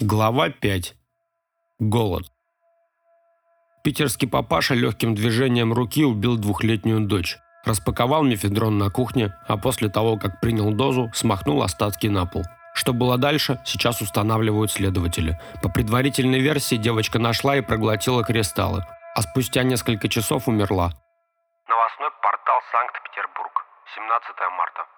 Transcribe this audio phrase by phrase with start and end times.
[0.00, 0.94] Глава 5.
[1.78, 2.24] Голод.
[3.82, 7.38] Питерский папаша легким движением руки убил двухлетнюю дочь.
[7.64, 12.42] Распаковал мефедрон на кухне, а после того, как принял дозу, смахнул остатки на пол.
[12.74, 15.40] Что было дальше, сейчас устанавливают следователи.
[15.62, 18.84] По предварительной версии девочка нашла и проглотила кристаллы,
[19.14, 20.92] а спустя несколько часов умерла.
[21.66, 23.64] Новостной портал Санкт-Петербург.
[23.94, 24.28] 17
[24.58, 24.95] марта.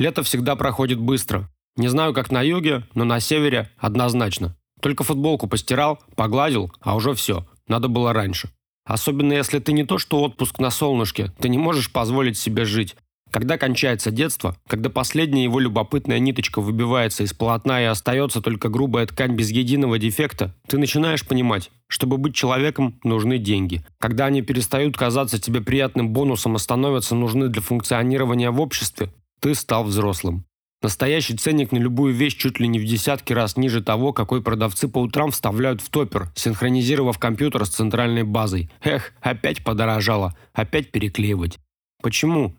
[0.00, 1.50] Лето всегда проходит быстро.
[1.76, 4.56] Не знаю, как на юге, но на севере однозначно.
[4.80, 7.46] Только футболку постирал, погладил, а уже все.
[7.68, 8.48] Надо было раньше.
[8.86, 12.96] Особенно если ты не то что отпуск на солнышке, ты не можешь позволить себе жить.
[13.30, 19.06] Когда кончается детство, когда последняя его любопытная ниточка выбивается из полотна и остается только грубая
[19.06, 23.84] ткань без единого дефекта, ты начинаешь понимать, чтобы быть человеком, нужны деньги.
[23.98, 29.54] Когда они перестают казаться тебе приятным бонусом, а становятся нужны для функционирования в обществе, ты
[29.54, 30.44] стал взрослым.
[30.82, 34.88] Настоящий ценник на любую вещь чуть ли не в десятки раз ниже того, какой продавцы
[34.88, 38.70] по утрам вставляют в топер, синхронизировав компьютер с центральной базой.
[38.82, 41.58] Эх, опять подорожало, опять переклеивать.
[42.02, 42.54] Почему?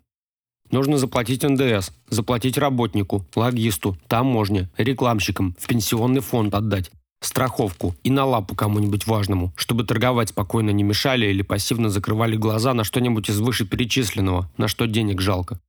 [0.70, 8.24] Нужно заплатить НДС, заплатить работнику, логисту, таможне, рекламщикам, в пенсионный фонд отдать, страховку и на
[8.26, 13.40] лапу кому-нибудь важному, чтобы торговать спокойно не мешали или пассивно закрывали глаза на что-нибудь из
[13.40, 15.60] вышеперечисленного, на что денег жалко.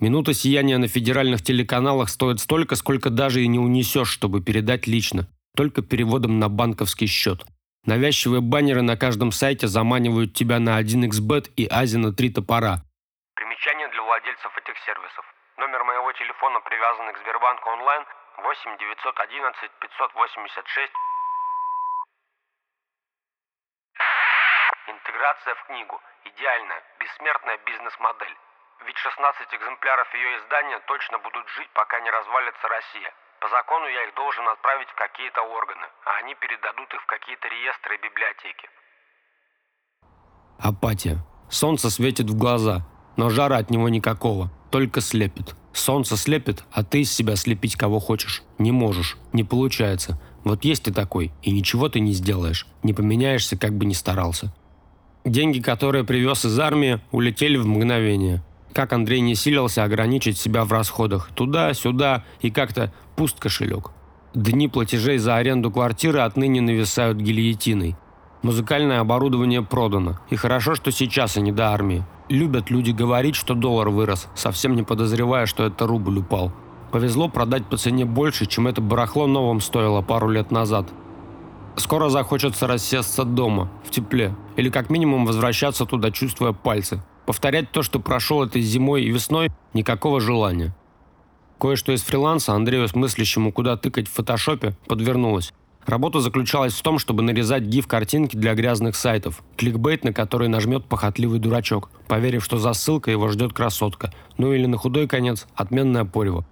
[0.00, 5.28] Минута сияния на федеральных телеканалах стоит столько, сколько даже и не унесешь, чтобы передать лично,
[5.54, 7.44] только переводом на банковский счет.
[7.84, 12.80] Навязчивые баннеры на каждом сайте заманивают тебя на 1xbet и Ази на три топора.
[13.36, 15.24] Примечание для владельцев этих сервисов.
[15.58, 18.02] Номер моего телефона, привязанный к Сбербанку онлайн,
[18.40, 20.92] 8 911 586.
[24.88, 26.00] Интеграция в книгу.
[26.24, 28.32] Идеальная, бессмертная бизнес-модель.
[28.86, 33.12] Ведь 16 экземпляров ее издания точно будут жить, пока не развалится Россия.
[33.40, 37.48] По закону я их должен отправить в какие-то органы, а они передадут их в какие-то
[37.48, 38.68] реестры и библиотеки.
[40.58, 41.18] Апатия.
[41.50, 42.86] Солнце светит в глаза,
[43.16, 45.54] но жара от него никакого, только слепит.
[45.72, 48.42] Солнце слепит, а ты из себя слепить кого хочешь.
[48.58, 50.20] Не можешь, не получается.
[50.44, 52.66] Вот есть ты такой, и ничего ты не сделаешь.
[52.82, 54.54] Не поменяешься, как бы ни старался.
[55.24, 58.42] Деньги, которые привез из армии, улетели в мгновение.
[58.72, 61.30] Как Андрей не силился ограничить себя в расходах.
[61.34, 63.90] Туда, сюда и как-то пуст кошелек.
[64.32, 67.96] Дни платежей за аренду квартиры отныне нависают гильотиной.
[68.42, 70.20] Музыкальное оборудование продано.
[70.30, 72.04] И хорошо, что сейчас, не до армии.
[72.28, 76.52] Любят люди говорить, что доллар вырос, совсем не подозревая, что это рубль упал.
[76.92, 80.88] Повезло продать по цене больше, чем это барахло новым стоило пару лет назад.
[81.76, 87.02] Скоро захочется рассесться дома, в тепле, или как минимум возвращаться туда, чувствуя пальцы.
[87.26, 90.74] Повторять то, что прошел этой зимой и весной, никакого желания.
[91.58, 95.52] Кое-что из фриланса Андрею, смыслящему, куда тыкать в фотошопе, подвернулось.
[95.86, 101.38] Работа заключалась в том, чтобы нарезать гиф-картинки для грязных сайтов, кликбейт, на который нажмет похотливый
[101.38, 106.46] дурачок, поверив, что за ссылкой его ждет красотка, ну или на худой конец отменное порево.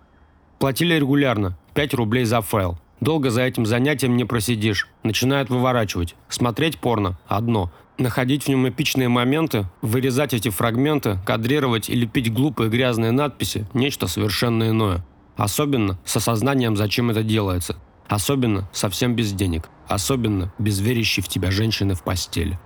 [0.59, 2.79] Платили регулярно, 5 рублей за файл.
[3.01, 4.89] Долго за этим занятием не просидишь.
[5.03, 6.15] Начинают выворачивать.
[6.29, 12.71] Смотреть порно– одно находить в нем эпичные моменты, вырезать эти фрагменты, кадрировать и лепить глупые
[12.71, 15.05] грязные надписи– нечто совершенно иное.
[15.37, 17.77] Особенно с осознанием, зачем это делается.
[18.09, 19.69] Особенно совсем без денег.
[19.87, 22.59] Особенно без верящей в тебя женщины в постели.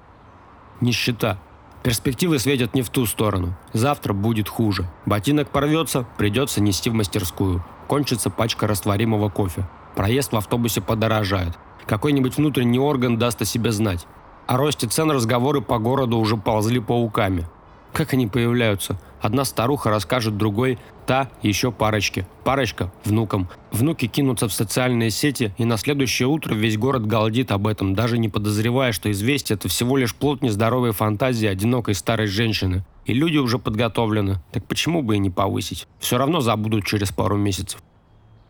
[0.80, 1.38] Нищета.
[1.82, 3.56] Перспективы светят не в ту сторону.
[3.72, 4.88] Завтра будет хуже.
[5.04, 7.64] Ботинок порвется, придется нести в мастерскую.
[7.88, 9.68] Кончится пачка растворимого кофе.
[9.94, 11.58] Проезд в автобусе подорожает.
[11.86, 14.06] Какой-нибудь внутренний орган даст о себе знать.
[14.46, 17.46] О росте цен разговоры по городу уже ползли пауками.
[17.92, 18.98] Как они появляются?
[19.20, 22.26] Одна старуха расскажет другой, та еще парочке.
[22.42, 23.48] Парочка– внукам.
[23.70, 28.18] Внуки кинутся в социальные сети, и на следующее утро весь город галдит об этом, даже
[28.18, 32.84] не подозревая, что известие– это всего лишь плод нездоровой фантазии одинокой старой женщины.
[33.04, 34.40] И люди уже подготовлены.
[34.52, 35.86] Так почему бы и не повысить?
[36.00, 37.80] Все равно забудут через пару месяцев.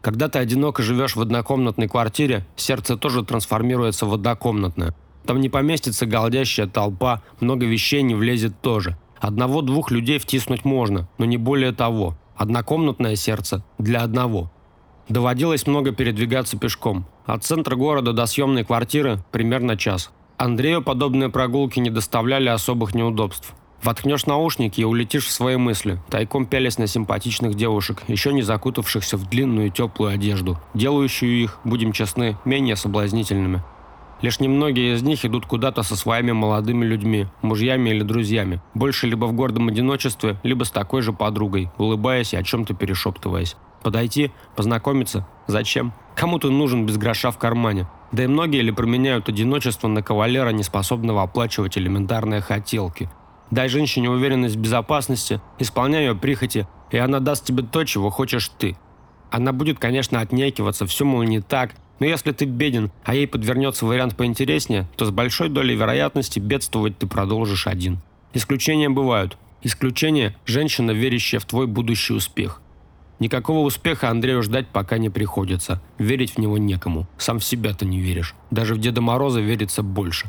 [0.02, 4.94] Когда ты одиноко живешь в однокомнатной квартире, сердце тоже трансформируется в однокомнатное.
[5.24, 8.98] Там не поместится голдящая толпа, много вещей не влезет тоже.
[9.20, 12.16] Одного-двух людей втиснуть можно, но не более того.
[12.34, 14.50] Однокомнатное сердце для одного.
[15.08, 17.06] Доводилось много передвигаться пешком.
[17.24, 20.10] От центра города до съемной квартиры примерно час.
[20.36, 23.54] Андрею подобные прогулки не доставляли особых неудобств.
[23.82, 29.16] Воткнешь наушники и улетишь в свои мысли, тайком пялясь на симпатичных девушек, еще не закутавшихся
[29.16, 33.62] в длинную теплую одежду, делающую их, будем честны, менее соблазнительными.
[34.20, 39.24] Лишь немногие из них идут куда-то со своими молодыми людьми, мужьями или друзьями, больше либо
[39.24, 43.56] в гордом одиночестве, либо с такой же подругой, улыбаясь и о чем-то перешептываясь.
[43.82, 45.26] Подойти, познакомиться?
[45.48, 45.92] Зачем?
[46.14, 47.88] Кому ты нужен без гроша в кармане?
[48.12, 53.10] Да и многие ли променяют одиночество на кавалера, неспособного оплачивать элементарные хотелки?
[53.52, 58.50] Дай женщине уверенность в безопасности, исполняй ее прихоти, и она даст тебе то, чего хочешь
[58.58, 58.78] ты.
[59.30, 63.84] Она будет, конечно, отнекиваться, все, мол, не так, но если ты беден, а ей подвернется
[63.84, 68.00] вариант поинтереснее, то с большой долей вероятности бедствовать ты продолжишь один.
[68.32, 69.36] Исключения бывают.
[69.62, 72.62] Исключение– женщина, верящая в твой будущий успех.
[73.18, 75.82] Никакого успеха Андрею ждать пока не приходится.
[75.98, 77.06] Верить в него некому.
[77.18, 78.34] Сам в себя-то не веришь.
[78.50, 80.26] Даже в Деда Мороза верится больше.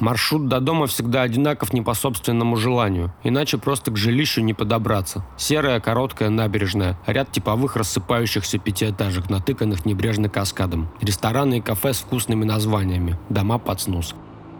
[0.00, 5.24] Маршрут до дома всегда одинаков не по собственному желанию, иначе просто к жилищу не подобраться.
[5.36, 12.44] Серая, короткая набережная, ряд типовых рассыпающихся пятиэтажек, натыканных небрежно каскадом, рестораны и кафе с вкусными
[12.44, 14.14] названиями, дома под снус.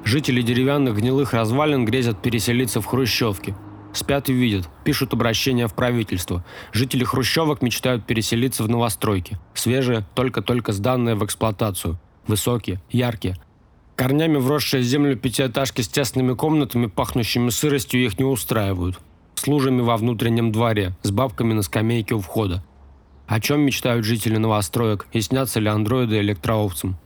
[0.04, 3.54] Жители деревянных гнилых развалин грезят переселиться в хрущевки,
[3.92, 6.44] Спят и видят, пишут обращения в правительство.
[6.72, 9.38] Жители хрущевок мечтают переселиться в новостройки.
[9.54, 11.98] Свежие, только-только сданные в эксплуатацию.
[12.26, 13.38] Высокие, яркие.
[13.98, 19.00] Корнями вросшие в землю пятиэтажки с тесными комнатами, пахнущими сыростью, их не устраивают.
[19.34, 22.62] С лужами во внутреннем дворе, с бабками на скамейке у входа.
[23.26, 26.96] О чем мечтают жители новостроек и снятся ли андроиды электроовцам?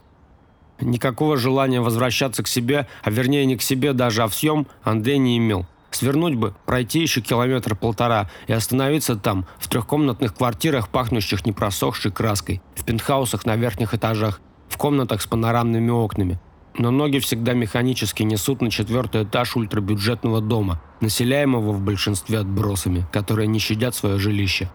[0.82, 5.16] Никакого желания возвращаться к себе, а вернее не к себе даже, а в съем, Андрей
[5.16, 5.66] не имел.
[5.92, 12.84] Свернуть бы, пройти еще километр-полтора и остановиться там, в трехкомнатных квартирах, пахнущих непросохшей краской, в
[12.84, 16.38] пентхаусах на верхних этажах, в комнатах с панорамными окнами.
[16.78, 23.46] Но ноги всегда механически несут на четвертый этаж ультрабюджетного дома, населяемого в большинстве отбросами, которые
[23.46, 24.70] не щадят свое жилище.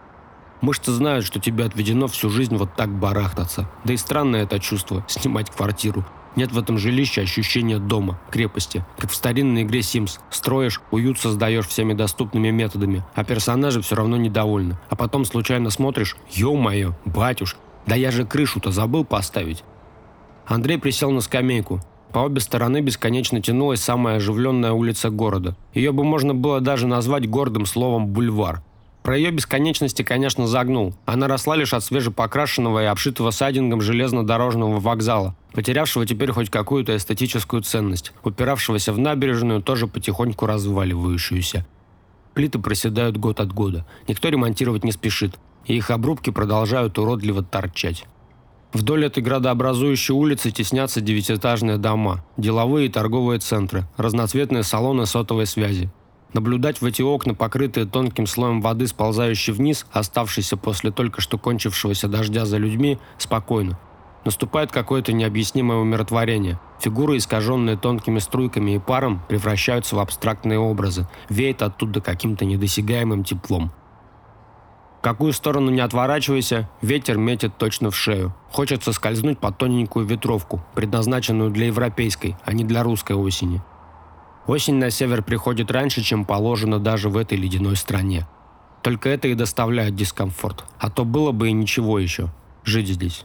[0.61, 3.69] Мышцы знают, что тебе отведено всю жизнь вот так барахтаться.
[3.83, 6.05] Да и странное это чувство– снимать квартиру,
[6.37, 8.85] нет в этом жилище ощущения дома, крепости.
[8.99, 10.19] Как в старинной игре Sims.
[10.29, 14.77] Строишь, уют создаешь всеми доступными методами, а персонажи все равно недовольны.
[14.89, 17.57] А потом случайно смотришь, ё-моё, батюш,
[17.87, 19.63] да я же крышу-то забыл поставить.
[20.47, 21.81] Андрей присел на скамейку.
[22.13, 25.57] По обе стороны бесконечно тянулась самая оживленная улица города.
[25.73, 28.63] Ее бы можно было даже назвать гордым словом «бульвар».
[29.03, 30.93] Про ее бесконечности, конечно, загнул.
[31.05, 37.61] Она росла лишь от свежепокрашенного и обшитого сайдингом железнодорожного вокзала, потерявшего теперь хоть какую-то эстетическую
[37.61, 41.65] ценность, упиравшегося в набережную, тоже потихоньку разваливающуюся.
[42.33, 43.85] Плиты проседают год от года.
[44.07, 45.35] Никто ремонтировать не спешит,
[45.65, 48.05] и их обрубки продолжают уродливо торчать.
[48.73, 55.89] Вдоль этой градообразующей улицы теснятся девятиэтажные дома, деловые и торговые центры, разноцветные салоны сотовой связи,
[56.33, 62.07] Наблюдать в эти окна, покрытые тонким слоем воды, сползающей вниз, оставшейся после только что кончившегося
[62.07, 63.79] дождя за людьми, спокойно.
[64.25, 66.59] Наступает какое-то необъяснимое умиротворение.
[66.81, 73.71] Фигуры, искаженные тонкими струйками и паром, превращаются в абстрактные образы, веет оттуда каким-то недосягаемым теплом.
[75.07, 78.35] Какую сторону не отворачивайся, ветер метит точно в шею.
[78.51, 83.61] Хочется скользнуть под тоненькую ветровку, предназначенную для европейской, а не для русской осени.
[84.47, 88.27] Осень на север приходит раньше, чем положено даже в этой ледяной стране.
[88.83, 90.65] Только это и доставляет дискомфорт.
[90.77, 92.27] А то было бы и ничего еще.
[92.65, 93.23] Жить здесь.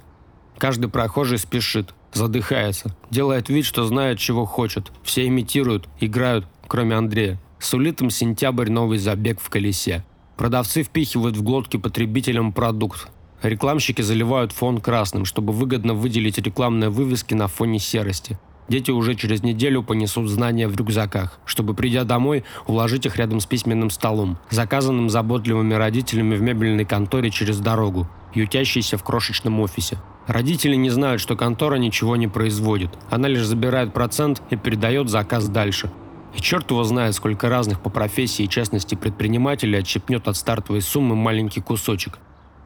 [0.59, 4.93] Каждый прохожий спешит, задыхается, делает вид, что знает, чего хочет.
[5.03, 7.41] Все имитируют, играют, кроме Андрея.
[7.59, 10.05] Сулит им сентябрь новый забег в колесе.
[10.43, 13.13] Продавцы впихивают в глотки потребителям продукт.
[13.45, 18.41] Рекламщики заливают фон красным, чтобы выгодно выделить рекламные вывески на фоне серости.
[18.69, 23.47] Дети уже через неделю понесут знания в рюкзаках, чтобы, придя домой, уложить их рядом с
[23.47, 29.99] письменным столом, заказанным заботливыми родителями в мебельной конторе через дорогу, ютящейся в крошечном офисе.
[30.27, 32.91] Родители не знают, что контора ничего не производит.
[33.11, 35.93] Она лишь забирает процент и передает заказ дальше.
[36.35, 41.15] И черт его знает, сколько разных по профессии и честности предпринимателей отщепнет от стартовой суммы
[41.15, 42.19] маленький кусочек.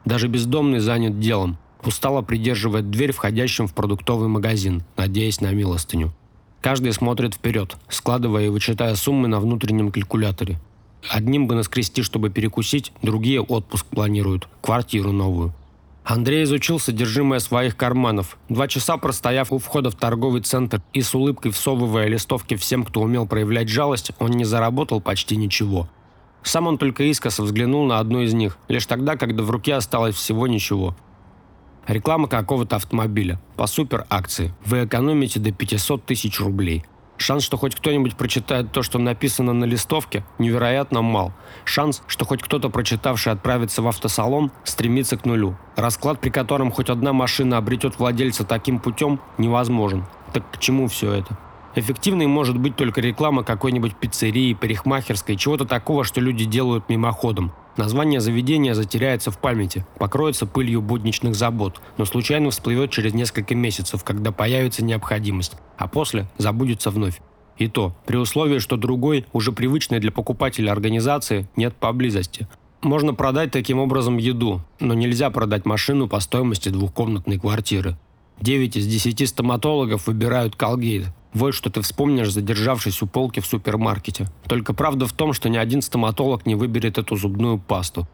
[0.05, 6.13] Даже бездомный занят делом, устало придерживает дверь входящим в продуктовый магазин, надеясь на милостыню.
[6.61, 10.59] Каждый смотрит вперед, складывая и вычитая суммы на внутреннем калькуляторе.
[11.09, 15.53] Одним бы наскрести, чтобы перекусить, другие отпуск планируют, квартиру новую.
[16.09, 18.37] Андрей изучил содержимое своих карманов.
[18.47, 23.01] Два часа простояв у входа в торговый центр и с улыбкой всовывая листовки всем, кто
[23.01, 25.89] умел проявлять жалость, он не заработал почти ничего.
[26.43, 30.15] Сам он только искоса взглянул на одну из них, лишь тогда, когда в руке осталось
[30.15, 30.95] всего ничего–
[31.87, 33.39] Реклама какого-то автомобиля.
[33.55, 34.53] По супер акции.
[34.65, 36.83] Вы экономите до 500 тысяч рублей.
[37.17, 41.33] Шанс, что хоть кто-нибудь прочитает то, что написано на листовке, невероятно мал.
[41.65, 45.57] Шанс, что хоть кто-то, прочитавший, отправится в автосалон, стремится к нулю.
[45.75, 50.05] Расклад, при котором хоть одна машина обретет владельца таким путем, невозможен.
[50.31, 51.37] Так к чему все это?
[51.75, 57.51] Эффективной может быть только реклама какой-нибудь пиццерии, парикмахерской, чего-то такого, что люди делают мимоходом.
[57.77, 64.03] Название заведения затеряется в памяти, покроется пылью будничных забот, но случайно всплывет через несколько месяцев,
[64.03, 67.21] когда появится необходимость, а после забудется вновь.
[67.59, 72.47] И то, при условии, что другой, уже привычной для покупателя организации, нет поблизости.
[72.81, 77.95] Можно продать таким образом еду, но нельзя продать машину по стоимости двухкомнатной квартиры.
[78.41, 84.27] 9 из 10 стоматологов выбирают Колгейт, вот что ты вспомнишь, задержавшись у полки в супермаркете.
[84.47, 88.07] Только правда в том, что ни один стоматолог не выберет эту зубную пасту.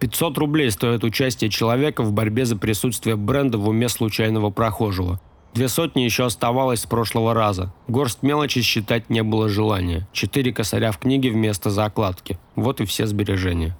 [0.00, 5.20] 500 рублей стоит участие человека в борьбе за присутствие бренда в уме случайного прохожего.
[5.54, 7.72] Две сотни еще оставалось с прошлого раза.
[7.88, 10.06] Горсть мелочи считать не было желания.
[10.12, 12.38] Четыре косаря в книге вместо закладки.
[12.54, 13.76] Вот и все сбережения.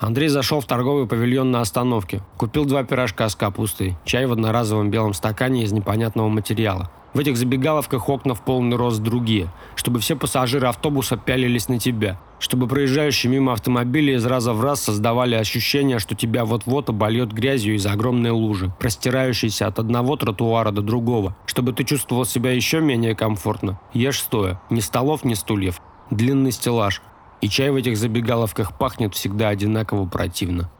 [0.00, 2.22] Андрей зашел в торговый павильон на остановке.
[2.38, 6.90] Купил два пирожка с капустой, чай в одноразовом белом стакане из непонятного материала.
[7.12, 12.18] В этих забегаловках окна в полный рост другие, чтобы все пассажиры автобуса пялились на тебя,
[12.38, 17.74] чтобы проезжающие мимо автомобили из раза в раз создавали ощущение, что тебя вот-вот обольет грязью
[17.74, 23.14] из огромной лужи, простирающейся от одного тротуара до другого, чтобы ты чувствовал себя еще менее
[23.14, 23.78] комфортно.
[23.92, 27.02] Ешь стоя, ни столов, ни стульев, длинный стеллаж,
[27.40, 30.70] и чай в этих забегаловках пахнет всегда одинаково противно.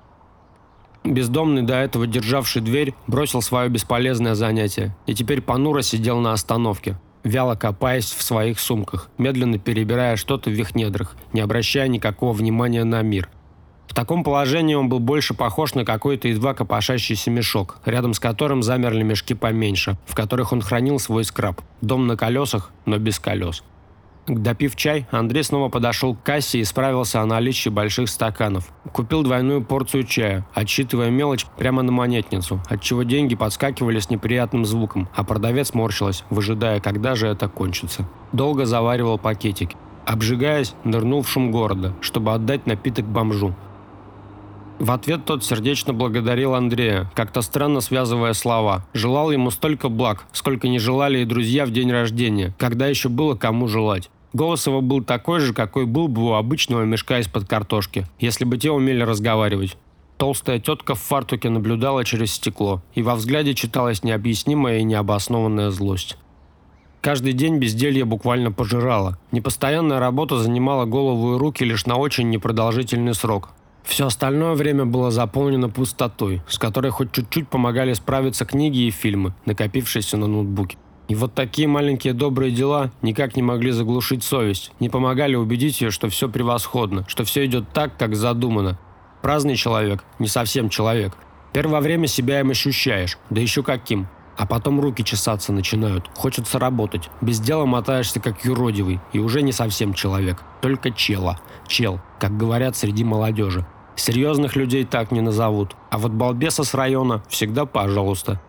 [1.04, 6.98] Бездомный, до этого державший дверь, бросил свое бесполезное занятие и теперь понуро сидел на остановке,
[7.24, 12.84] вяло копаясь в своих сумках, медленно перебирая что-то в их недрах, не обращая никакого внимания
[12.84, 13.30] на мир.
[13.88, 18.62] В таком положении он был больше похож на какой-то едва копошащийся мешок, рядом с которым
[18.62, 21.60] замерли мешки поменьше, в которых он хранил свой скраб.
[21.80, 23.64] Дом на колесах, но без колес.
[24.38, 28.72] Допив чай, Андрей снова подошел к кассе и справился о наличии больших стаканов.
[28.92, 35.08] Купил двойную порцию чая, отсчитывая мелочь прямо на монетницу, отчего деньги подскакивали с неприятным звуком,
[35.16, 38.08] а продавец морщилась, выжидая, когда же это кончится.
[38.32, 39.76] Долго заваривал пакетики.
[40.06, 43.54] Обжигаясь, нырнул в шум города, чтобы отдать напиток бомжу.
[44.78, 48.86] В ответ тот сердечно благодарил Андрея, как-то странно связывая слова.
[48.94, 53.34] Желал ему столько благ, сколько не желали и друзья в день рождения, когда еще было
[53.34, 54.08] кому желать.
[54.32, 58.58] Голос его был такой же, какой был бы у обычного мешка из-под картошки, если бы
[58.58, 59.76] те умели разговаривать.
[60.18, 66.16] Толстая тетка в фартуке наблюдала через стекло, и во взгляде читалась необъяснимая и необоснованная злость.
[67.00, 69.18] Каждый день безделье буквально пожирало.
[69.32, 73.50] Непостоянная работа занимала голову и руки лишь на очень непродолжительный срок.
[73.82, 79.34] Все остальное время было заполнено пустотой, с которой хоть чуть-чуть помогали справиться книги и фильмы,
[79.46, 80.76] накопившиеся на ноутбуке.
[81.10, 85.90] И вот такие маленькие добрые дела никак не могли заглушить совесть, не помогали убедить ее,
[85.90, 88.78] что все превосходно, что все идет так, как задумано.
[89.20, 91.16] Праздный человек, не совсем человек.
[91.52, 94.06] Первое время себя им ощущаешь, да еще каким.
[94.36, 97.10] А потом руки чесаться начинают, хочется работать.
[97.20, 101.40] Без дела мотаешься как юродивый, и уже не совсем человек, только чела.
[101.66, 103.66] Чел, как говорят среди молодежи.
[103.96, 105.74] Серьезных людей так не назовут.
[105.90, 108.40] А вот балбеса с района всегда пожалуйста.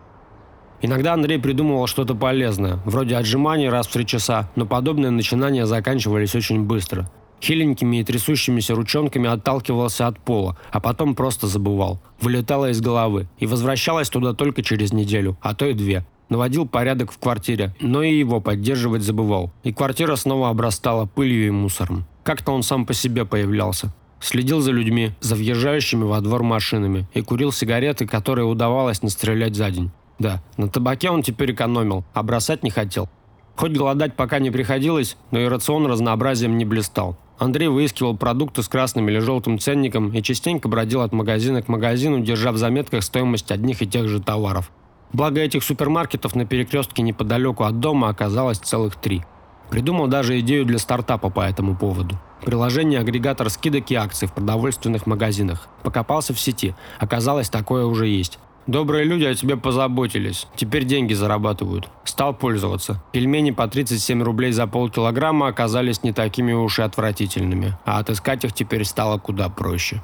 [0.82, 6.34] Иногда Андрей придумывал что-то полезное, вроде отжиманий раз в три часа, но подобные начинания заканчивались
[6.34, 7.08] очень быстро.
[7.40, 12.00] Хиленькими и трясущимися ручонками отталкивался от пола, а потом просто забывал.
[12.20, 16.04] Вылетало из головы и возвращалось туда только через неделю, а то и две.
[16.28, 19.52] Наводил порядок в квартире, но и его поддерживать забывал.
[19.64, 22.06] И квартира снова обрастала пылью и мусором.
[22.24, 23.92] Как-то он сам по себе появлялся.
[24.20, 29.70] Следил за людьми, за въезжающими во двор машинами и курил сигареты, которые удавалось настрелять за
[29.70, 29.90] день.
[30.22, 33.08] Да, на табаке он теперь экономил, а бросать не хотел.
[33.56, 37.16] Хоть голодать пока не приходилось, но и рацион разнообразием не блистал.
[37.38, 42.20] Андрей выискивал продукты с красным или желтым ценником и частенько бродил от магазина к магазину,
[42.20, 44.70] держа в заметках стоимость одних и тех же товаров.
[45.12, 49.24] Благо этих супермаркетов на перекрестке неподалеку от дома оказалось целых три.
[49.70, 52.16] Придумал даже идею для стартапа по этому поводу.
[52.44, 55.66] Приложение-агрегатор скидок и акций в продовольственных магазинах.
[55.82, 56.76] Покопался в сети.
[57.00, 58.38] Оказалось, такое уже есть.
[58.66, 60.46] Добрые люди о тебе позаботились.
[60.54, 61.88] Теперь деньги зарабатывают.
[62.04, 63.02] Стал пользоваться.
[63.12, 67.76] Пельмени по 37 рублей за полкилограмма оказались не такими уж и отвратительными.
[67.84, 70.00] А отыскать их теперь стало куда проще.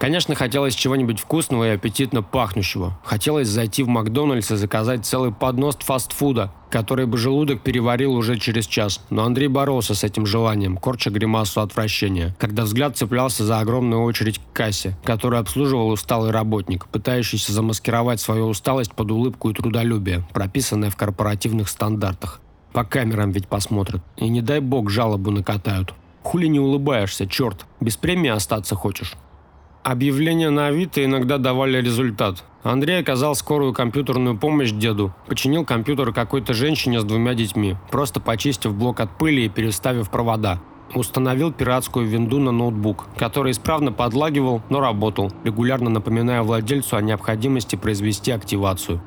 [0.00, 2.98] Конечно, хотелось чего-нибудь вкусного и аппетитно пахнущего.
[3.04, 8.66] Хотелось зайти в Макдональдс и заказать целый поднос фастфуда, который бы желудок переварил уже через
[8.66, 9.04] час.
[9.10, 14.38] Но Андрей боролся с этим желанием, корча гримасу отвращения, когда взгляд цеплялся за огромную очередь
[14.38, 20.88] к кассе, которую обслуживал усталый работник, пытающийся замаскировать свою усталость под улыбку и трудолюбие, прописанное
[20.88, 22.40] в корпоративных стандартах.
[22.72, 24.02] По камерам ведь посмотрят.
[24.16, 25.92] И не дай бог жалобу накатают.
[26.22, 27.66] Хули не улыбаешься, черт?
[27.80, 29.14] Без премии остаться хочешь?
[29.82, 32.44] Объявления на Авито иногда давали результат.
[32.62, 38.74] Андрей оказал скорую компьютерную помощь деду, починил компьютер какой-то женщине с двумя детьми, просто почистив
[38.74, 40.60] блок от пыли и переставив провода.
[40.94, 47.76] Установил пиратскую винду на ноутбук, который исправно подлагивал, но работал, регулярно напоминая владельцу о необходимости
[47.76, 49.00] произвести активацию.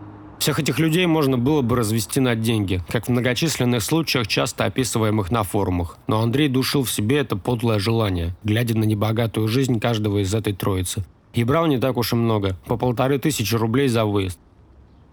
[0.44, 5.32] Всех этих людей можно было бы развести на деньги, как в многочисленных случаях, часто описываемых
[5.32, 5.98] на форумах.
[6.08, 10.52] Но Андрей душил в себе это подлое желание, глядя на небогатую жизнь каждого из этой
[10.52, 11.06] троицы.
[11.34, 14.38] И брал не так уж и много, по полторы тысячи рублей за выезд.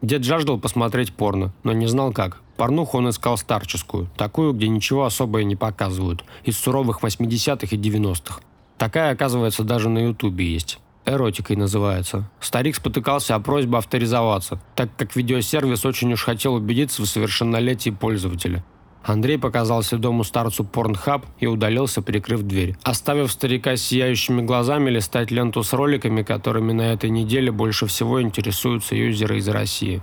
[0.03, 2.41] Дед жаждал посмотреть порно, но не знал как.
[2.57, 8.41] Порнуху он искал старческую, такую, где ничего особое не показывают, из суровых 80-х и 90-х.
[8.79, 12.31] Такая, оказывается, даже на ютубе есть эротикой называется.
[12.41, 18.65] Старик спотыкался о просьбе авторизоваться, так как видеосервис очень уж хотел убедиться в совершеннолетии пользователя.
[19.03, 25.31] Андрей показался дому старцу Pornhub и удалился, прикрыв дверь, оставив старика с сияющими глазами листать
[25.31, 30.03] ленту с роликами, которыми на этой неделе больше всего интересуются юзеры из России.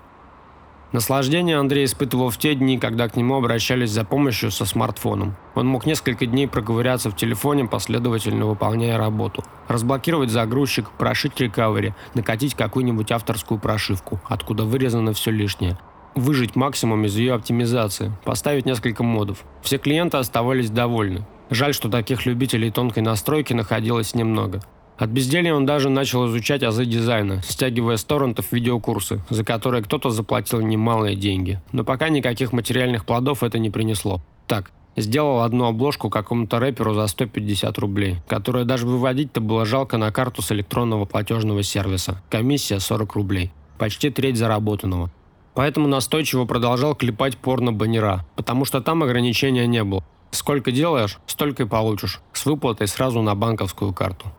[0.94, 5.36] Наслаждение Андрей испытывал в те дни, когда к нему обращались за помощью со смартфоном.
[5.54, 9.44] Он мог несколько дней проковыряться в телефоне, последовательно выполняя работу.
[9.68, 15.78] Разблокировать загрузчик, прошить рекавери, накатить какую-нибудь авторскую прошивку, откуда вырезано все лишнее.
[16.16, 19.44] Выжить максимум из ее оптимизации, поставить несколько модов.
[19.62, 21.28] Все клиенты оставались довольны.
[21.50, 24.62] Жаль, что таких любителей тонкой настройки находилось немного.
[24.98, 30.10] От безделья он даже начал изучать азы дизайна, стягивая с торрентов видеокурсы, за которые кто-то
[30.10, 31.62] заплатил немалые деньги.
[31.72, 34.22] Но пока никаких материальных плодов это не принесло.
[34.48, 40.12] Так, сделал одну обложку какому-то рэперу за 150 рублей, которую даже выводить-то было жалко на
[40.12, 42.24] карту с электронного платежного сервиса.
[42.30, 43.52] Комиссия 40 рублей.
[43.78, 45.12] Почти треть заработанного.
[45.54, 50.04] Поэтому настойчиво продолжал клепать порно-баннера, потому что там ограничения не было.
[50.32, 54.32] Сколько делаешь, столько и получишь, с выплатой сразу на банковскую карту.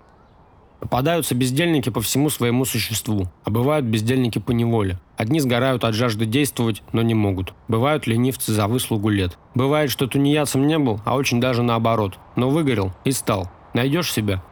[0.80, 5.00] Попадаются бездельники по всему своему существу, а бывают бездельники по неволе.
[5.16, 7.52] Одни сгорают от жажды действовать, но не могут.
[7.66, 9.36] Бывают ленивцы за выслугу лет.
[9.54, 12.18] Бывает, что тунеядцем не был, а очень даже наоборот.
[12.36, 13.50] Но выгорел и стал.
[13.74, 14.42] Найдешь себя?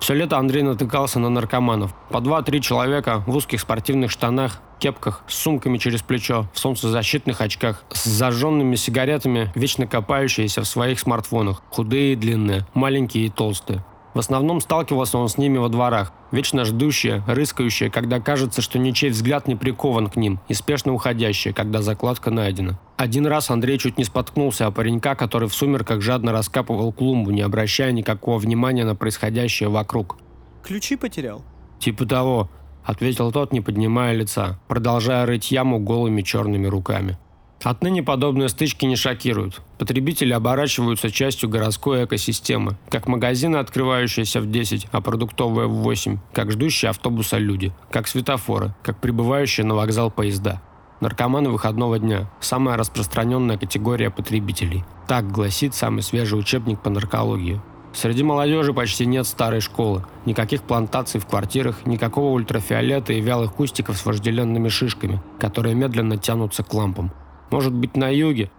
[0.00, 1.94] Все лето Андрей натыкался на наркоманов.
[2.08, 7.84] По два-три человека в узких спортивных штанах, кепках, с сумками через плечо, в солнцезащитных очках,
[7.92, 11.62] с зажженными сигаретами, вечно копающиеся в своих смартфонах.
[11.68, 13.84] Худые и длинные, маленькие и толстые.
[14.12, 19.10] В основном сталкивался он с ними во дворах, вечно ждущие, рыскающие, когда кажется, что ничей
[19.10, 22.78] взгляд не прикован к ним, и спешно уходящие, когда закладка найдена.
[22.96, 27.42] Один раз Андрей чуть не споткнулся о паренька, который в сумерках жадно раскапывал клумбу, не
[27.42, 30.18] обращая никакого внимания на происходящее вокруг.
[30.64, 31.44] «Ключи потерял?»
[31.78, 32.50] «Типа того»,—
[32.84, 37.16] ответил тот, не поднимая лица, продолжая рыть яму голыми черными руками.
[37.62, 39.60] Отныне подобные стычки не шокируют.
[39.76, 46.52] Потребители оборачиваются частью городской экосистемы, как магазины, открывающиеся в 10, а продуктовые в 8, как
[46.52, 50.62] ждущие автобуса люди, как светофоры, как прибывающие на вокзал поезда.
[51.00, 54.84] Наркоманы выходного дня– самая распространенная категория потребителей.
[55.06, 57.60] Так гласит самый свежий учебник по наркологии.
[57.92, 63.98] Среди молодежи почти нет старой школы, никаких плантаций в квартирах, никакого ультрафиолета и вялых кустиков
[63.98, 67.12] с вожделенными шишками, которые медленно тянутся к лампам.
[67.50, 68.50] Может быть, на юге?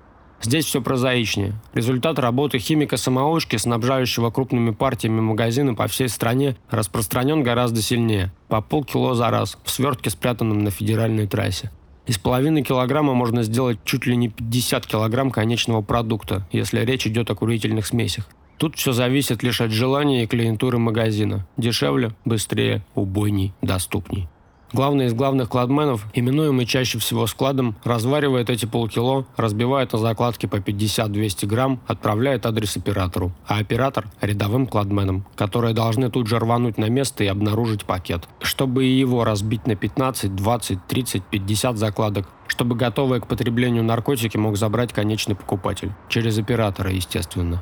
[0.42, 1.54] Здесь все прозаичнее.
[1.74, 8.34] Результат работы химика-самоучки, снабжающего крупными партиями магазины по всей стране, распространен гораздо сильнее.
[8.48, 11.72] По полкило за раз, в свертке, спрятанном на федеральной трассе.
[12.08, 17.30] Из половины килограмма можно сделать чуть ли не 50 килограмм конечного продукта, если речь идет
[17.30, 18.28] о курительных смесях.
[18.58, 21.48] Тут все зависит лишь от желания и клиентуры магазина.
[21.58, 24.28] Дешевле, быстрее, убойней, доступней.
[24.74, 30.58] Главный из главных кладменов, именуемый чаще всего складом, разваривает эти полкило, разбивает на закладки по
[30.58, 36.86] 50-200 грамм, отправляет адрес оператору, а оператор– рядовым кладменам, которые должны тут же рвануть на
[36.86, 43.20] место и обнаружить пакет, чтобы его разбить на 15, 20, 30, 50 закладок, чтобы готовые
[43.20, 45.92] к потреблению наркотики мог забрать конечный покупатель.
[46.08, 47.62] Через оператора, естественно.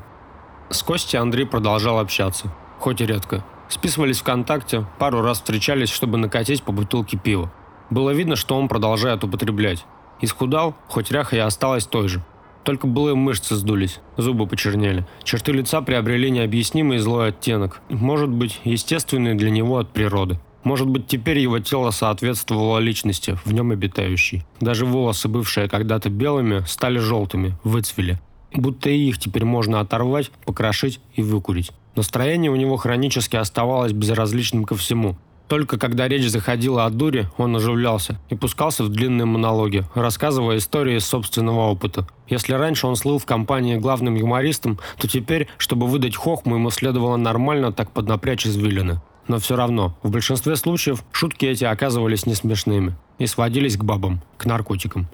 [0.68, 3.44] С Костей Андрей продолжал общаться, хоть и редко.
[3.70, 7.52] Списывались ВКонтакте, пару раз встречались, чтобы накатить по бутылке пива.
[7.88, 9.86] Было видно, что он продолжает употреблять.
[10.20, 12.22] Исхудал, хоть ряха и осталась той же.
[12.64, 15.06] Только былые мышцы сдулись, зубы почернели.
[15.22, 17.80] Черты лица приобрели необъяснимый злой оттенок.
[17.88, 20.38] Может быть, естественный для него от природы.
[20.64, 24.44] Может быть, теперь его тело соответствовало личности, в нем обитающей.
[24.60, 28.18] Даже волосы, бывшие когда-то белыми, стали желтыми, выцвели.
[28.52, 31.70] Будто и их теперь можно оторвать, покрошить и выкурить.
[32.00, 35.18] Настроение у него хронически оставалось безразличным ко всему.
[35.48, 40.96] Только когда речь заходила о дуре, он оживлялся и пускался в длинные монологи, рассказывая истории
[40.96, 42.06] из собственного опыта.
[42.26, 47.18] Если раньше он слыл в компании главным юмористом, то теперь, чтобы выдать хохму, ему следовало
[47.18, 49.02] нормально так поднапрячь извилины.
[49.28, 54.22] Но все равно, в большинстве случаев шутки эти оказывались не смешными и сводились к бабам,
[54.38, 55.06] к наркотикам.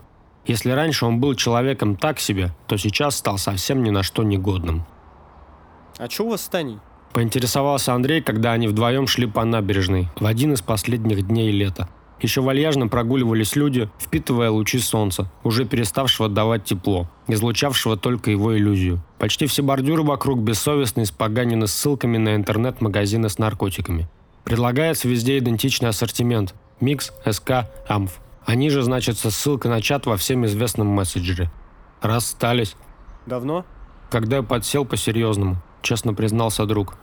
[0.46, 4.86] Если раньше он был человеком так себе, то сейчас стал совсем ни на что негодным.
[5.98, 6.78] А что у вас с Таней?
[7.12, 11.88] Поинтересовался Андрей, когда они вдвоем шли по набережной в один из последних дней лета.
[12.20, 19.00] Еще вальяжно прогуливались люди, впитывая лучи солнца, уже переставшего давать тепло, излучавшего только его иллюзию.
[19.18, 24.08] Почти все бордюры вокруг бессовестно испоганены ссылками на интернет-магазины с наркотиками.
[24.44, 28.18] Предлагается везде идентичный ассортимент– микс, СК, АМФ.
[28.44, 31.50] Они же значится ссылка на чат во всем известном мессенджере.
[32.00, 32.76] Расстались.
[33.26, 33.64] Давно?
[34.10, 35.56] Когда я подсел по-серьезному,
[35.86, 36.96] честно признался друг.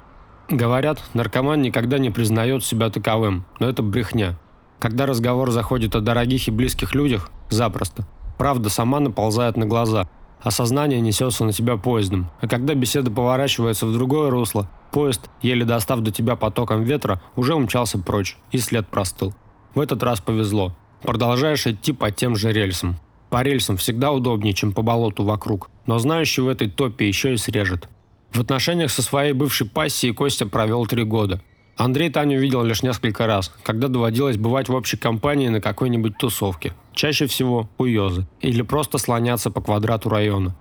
[0.50, 4.38] Говорят, наркоман никогда не признает себя таковым, но это брехня.
[4.80, 8.06] Когда разговор заходит о дорогих и близких людях, запросто.
[8.38, 10.10] Правда сама наползает на глаза,
[10.42, 12.30] а сознание несется на тебя поездом.
[12.42, 17.56] А когда беседа поворачивается в другое русло, поезд, еле достав до тебя потоком ветра, уже
[17.56, 19.34] умчался прочь, и след простыл.
[19.74, 20.76] В этот раз повезло.
[21.02, 22.98] Продолжаешь идти по тем же рельсам.
[23.30, 27.38] По рельсам всегда удобнее, чем по болоту вокруг, но знающий в этой топе еще и
[27.38, 27.88] срежет.
[28.34, 31.40] В отношениях со своей бывшей пассией Костя провел три года.
[31.78, 36.74] Андрей Таню видел лишь несколько раз, когда доводилось бывать в общей компании на какой-нибудь тусовке.
[36.94, 38.28] Чаще всего у Йозы.
[38.42, 40.56] Или просто слоняться по квадрату района.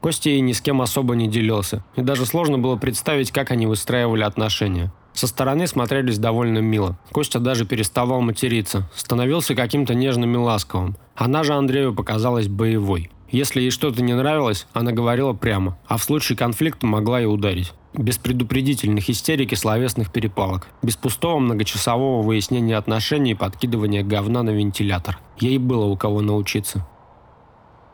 [0.00, 1.84] Костя и ни с кем особо не делился.
[1.94, 4.92] И даже сложно было представить, как они выстраивали отношения.
[5.12, 6.98] Со стороны смотрелись довольно мило.
[7.12, 8.90] Костя даже переставал материться.
[8.96, 10.96] Становился каким-то нежным и ласковым.
[11.14, 13.10] Она же Андрею показалась боевой.
[13.32, 17.72] Если ей что-то не нравилось, она говорила прямо, а в случае конфликта могла и ударить.
[17.94, 20.68] Без предупредительных истерик и словесных перепалок.
[20.82, 25.18] Без пустого многочасового выяснения отношений и подкидывания говна на вентилятор.
[25.38, 26.86] Ей было у кого научиться.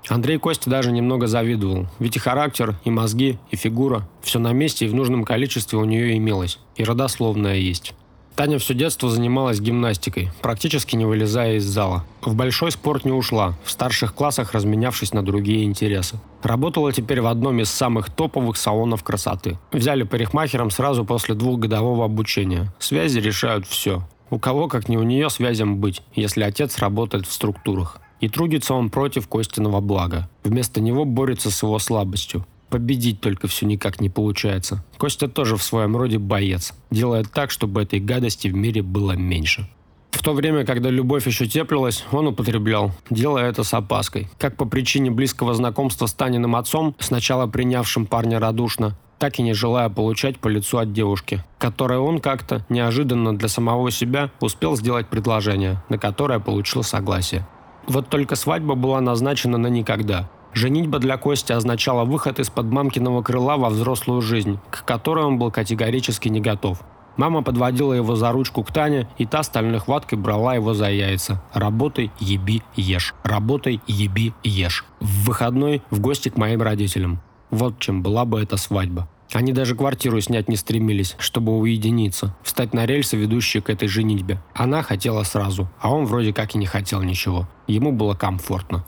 [0.09, 4.87] Андрей Костя даже немного завидовал, ведь и характер, и мозги, и фигура– все на месте
[4.87, 7.94] и в нужном количестве у нее имелось, и родословная есть.
[8.38, 12.05] Таня все детство занималась гимнастикой, практически не вылезая из зала.
[12.22, 16.20] В большой спорт не ушла, в старших классах разменявшись на другие интересы.
[16.44, 19.59] Работала теперь в одном из самых топовых салонов красоты.
[19.72, 22.72] Взяли парикмахером сразу после двухгодового обучения.
[22.79, 24.07] Связи решают все.
[24.31, 28.01] У кого, как не у нее, связям быть, если отец работает в структурах.
[28.20, 30.31] И трудится он против Костиного блага.
[30.44, 32.46] Вместо него борется с его слабостью.
[32.70, 34.85] Победить только все никак не получается.
[34.98, 36.74] Костя тоже в своем роде боец.
[36.90, 39.68] Делает так, чтобы этой гадости в мире было меньше.
[40.11, 44.28] В то время, когда любовь еще теплилась, он употреблял, делая это с опаской.
[44.38, 49.52] Как по причине близкого знакомства с Таниным отцом, сначала принявшим парня радушно, так и не
[49.52, 55.09] желая получать по лицу от девушки, которой он как-то, неожиданно для самого себя, успел сделать
[55.09, 57.46] предложение, на которое получил согласие.
[57.87, 60.28] Вот только свадьба была назначена на никогда.
[60.55, 65.51] Женитьба для Кости означала выход из-под мамкиного крыла во взрослую жизнь, к которой он был
[65.51, 66.81] категорически не готов.
[67.19, 71.43] Мама подводила его за ручку к Тане, и та стальной хваткой брала его за яйца.
[71.53, 73.13] «Работай, еби, ешь.
[73.25, 74.85] Работай, еби, ешь».
[75.01, 77.21] В выходной в гости к моим родителям.
[77.51, 79.09] Вот чем была бы эта свадьба.
[79.33, 84.41] Они даже квартиру снять не стремились, чтобы уединиться, встать на рельсы, ведущие к этой женитьбе.
[84.55, 87.49] Она хотела сразу, а он вроде как и не хотел ничего.
[87.67, 88.85] Ему было комфортно.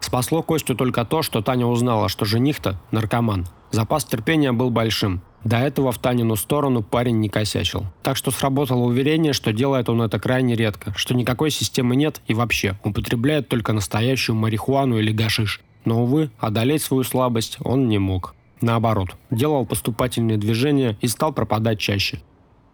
[0.00, 3.46] Спасло Костю только то, что Таня узнала, что жених-то наркоман.
[3.70, 5.20] Запас терпения был большим.
[5.44, 7.86] До этого в Танину сторону парень не косячил.
[8.02, 12.34] Так что сработало уверение, что делает он это крайне редко, что никакой системы нет и
[12.34, 15.60] вообще употребляет только настоящую марихуану или гашиш.
[15.84, 18.34] Но, увы, одолеть свою слабость он не мог.
[18.60, 22.20] Наоборот, делал поступательные движения и стал пропадать чаще.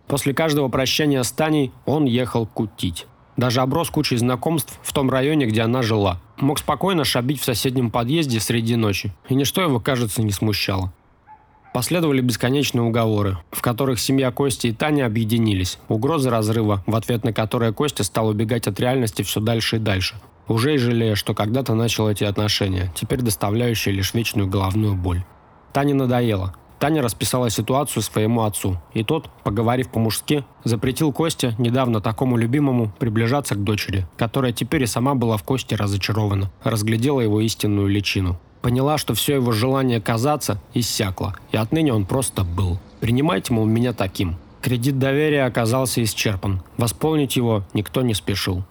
[0.07, 3.07] После каждого прощания с Таней он ехал кутить.
[3.37, 6.21] Даже оброс кучей знакомств в том районе, где она жила.
[6.39, 10.93] Мог спокойно шабить в соседнем подъезде среди ночи, и ничто его, кажется, не смущало.
[11.73, 15.81] Последовали бесконечные уговоры, в которых семья Кости и Таня объединились.
[15.89, 20.15] Угрозы разрыва, в ответ на которые Костя стал убегать от реальности все дальше и дальше.
[20.47, 25.25] Уже и жалея, что когда-то начал эти отношения, теперь доставляющие лишь вечную головную боль.
[25.73, 26.55] Тане надоело.
[26.85, 33.55] Таня расписала ситуацию своему отцу, и тот, поговорив по-мужски, запретил Косте, недавно такому любимому, приближаться
[33.55, 38.39] к дочери, которая теперь и сама была в Косте разочарована, разглядела его истинную личину.
[38.61, 42.79] Поняла, что все его желание казаться иссякло, и отныне он просто был.
[43.01, 44.37] Принимайте, мол, меня таким.
[44.61, 46.61] Кредит доверия оказался исчерпан.
[46.77, 48.63] Восполнить его никто не спешил.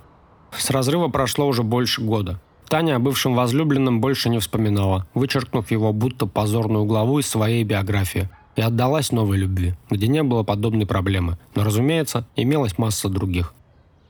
[0.56, 2.40] С разрыва прошло уже больше года.
[2.74, 8.32] Таня о бывшем возлюбленном больше не вспоминала, вычеркнув его будто позорную главу из своей биографии.
[8.56, 13.54] и отдалась новой любви, где не было подобной проблемы, но, разумеется, имелась масса других.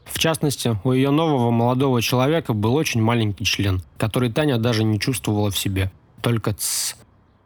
[0.05, 4.97] В частности, у ее нового молодого человека был очень маленький член, который Таня даже не
[4.97, 5.91] чувствовала в себе.
[6.21, 6.95] Только тссс.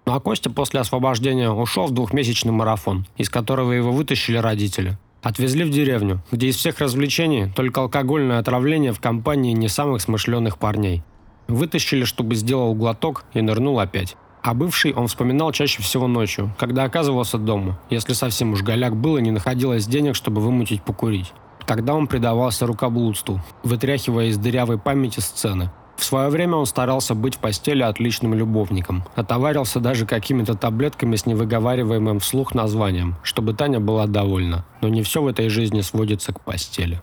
[0.05, 4.99] Ну а Костя после освобождения ушел в двухмесячный марафон, из которого его вытащили родители.
[5.27, 10.57] Отвезли в деревню, где из всех развлечений только алкогольное отравление в компании не самых смышленых
[10.57, 11.03] парней.
[11.49, 14.15] Вытащили, чтобы сделал глоток и нырнул опять.
[14.41, 19.17] А бывший он вспоминал чаще всего ночью, когда оказывался дома, если совсем уж голяк был
[19.17, 21.33] и не находилось денег, чтобы вымутить покурить.
[21.65, 25.71] Тогда он предавался рукоблудству, вытряхивая из дырявой памяти сцены.
[25.97, 29.03] В свое время он старался быть в постели отличным любовником.
[29.15, 34.63] Отоварился даже какими-то таблетками с невыговариваемым вслух названием, чтобы Таня была довольна.
[34.81, 37.01] Но не все в этой жизни сводится к постели.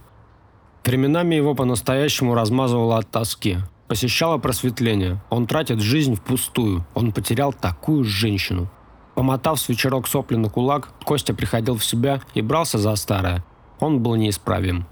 [0.84, 3.58] Временами его по-настоящему размазывало от тоски.
[3.88, 5.20] Посещало просветление.
[5.28, 6.86] Он тратит жизнь впустую.
[6.94, 8.70] Он потерял такую женщину.
[9.14, 13.44] Помотав с вечерок сопли на кулак, Костя приходил в себя и брался за старое.
[13.80, 14.86] Он был неисправим.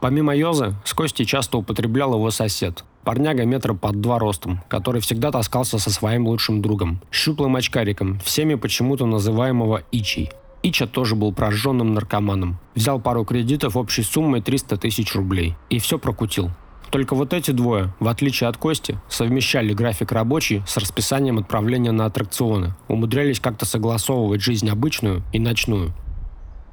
[0.00, 2.84] Помимо Йозы, с Костей часто употреблял его сосед.
[3.04, 8.56] Парняга метра под два ростом, который всегда таскался со своим лучшим другом, щуплым очкариком, всеми
[8.56, 10.30] почему-то называемого Ичей.
[10.62, 12.58] Ича тоже был прожженным наркоманом.
[12.74, 15.56] Взял пару кредитов общей суммой 300 тысяч рублей.
[15.70, 16.50] И все прокутил.
[16.90, 22.06] Только вот эти двое, в отличие от Кости, совмещали график рабочий с расписанием отправления на
[22.06, 25.94] аттракционы, умудрялись как-то согласовывать жизнь обычную и ночную.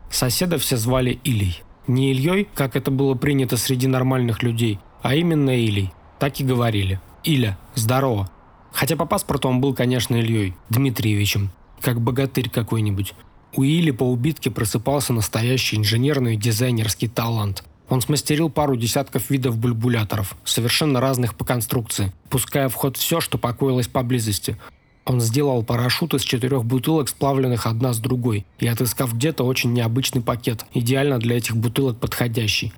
[0.09, 1.61] Соседа все звали Илей.
[1.85, 5.93] Не Ильей, как это было принято среди нормальных людей, а именно Илей.
[6.19, 6.99] Так и говорили.
[7.23, 8.29] Иля, здорово.
[8.71, 11.51] Хотя по паспорту он был, конечно, Ильей, Дмитриевичем.
[11.81, 13.13] Как богатырь какой-нибудь.
[13.55, 17.63] У Или по убитке просыпался настоящий инженерный и дизайнерский талант.
[17.89, 23.37] Он смастерил пару десятков видов бульбуляторов, совершенно разных по конструкции, пуская в ход все, что
[23.37, 24.57] покоилось поблизости,
[25.07, 30.21] он сделал парашют из четырех бутылок, сплавленных одна с другой, и отыскав где-то очень необычный
[30.21, 32.73] пакет, идеально для этих бутылок подходящий.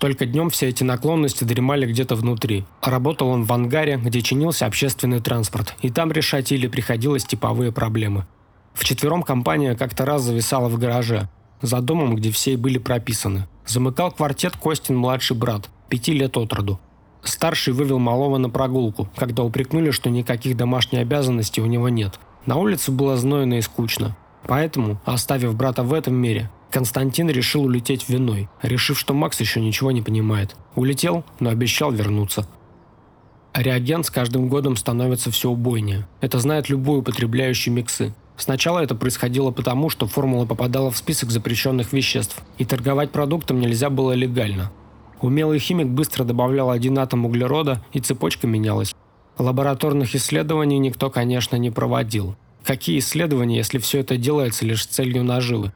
[0.00, 2.64] Только днем все эти наклонности дремали где-то внутри.
[2.80, 8.26] Работал он в ангаре, где чинился общественный транспорт, и там решать или приходилось типовые проблемы.
[8.72, 11.28] Вчетвером компания как-то раз зависала в гараже,
[11.60, 13.46] за домом, где все и были прописаны.
[13.66, 16.80] Замыкал квартет Костин младший брат, пяти лет от роду.
[17.22, 22.18] Старший вывел малого на прогулку, когда упрекнули, что никаких домашних обязанностей у него нет.
[22.46, 24.16] На улице было знойно и скучно.
[24.46, 29.90] Поэтому, оставив брата в этом мире, Константин решил улететь виной, решив, что Макс еще ничего
[29.90, 30.54] не понимает.
[30.76, 32.46] Улетел, но обещал вернуться.
[33.52, 36.06] Реагент с каждым годом становится все убойнее.
[36.20, 38.14] Это знает любой употребляющий миксы.
[38.36, 43.90] Сначала это происходило потому, что формула попадала в список запрещенных веществ, и торговать продуктом нельзя
[43.90, 44.70] было легально.
[45.20, 48.94] Умелый химик быстро добавлял один атом углерода, и цепочка менялась.
[49.36, 52.36] Лабораторных исследований никто, конечно, не проводил.
[52.64, 55.72] Какие исследования, если все это делается лишь с целью наживы?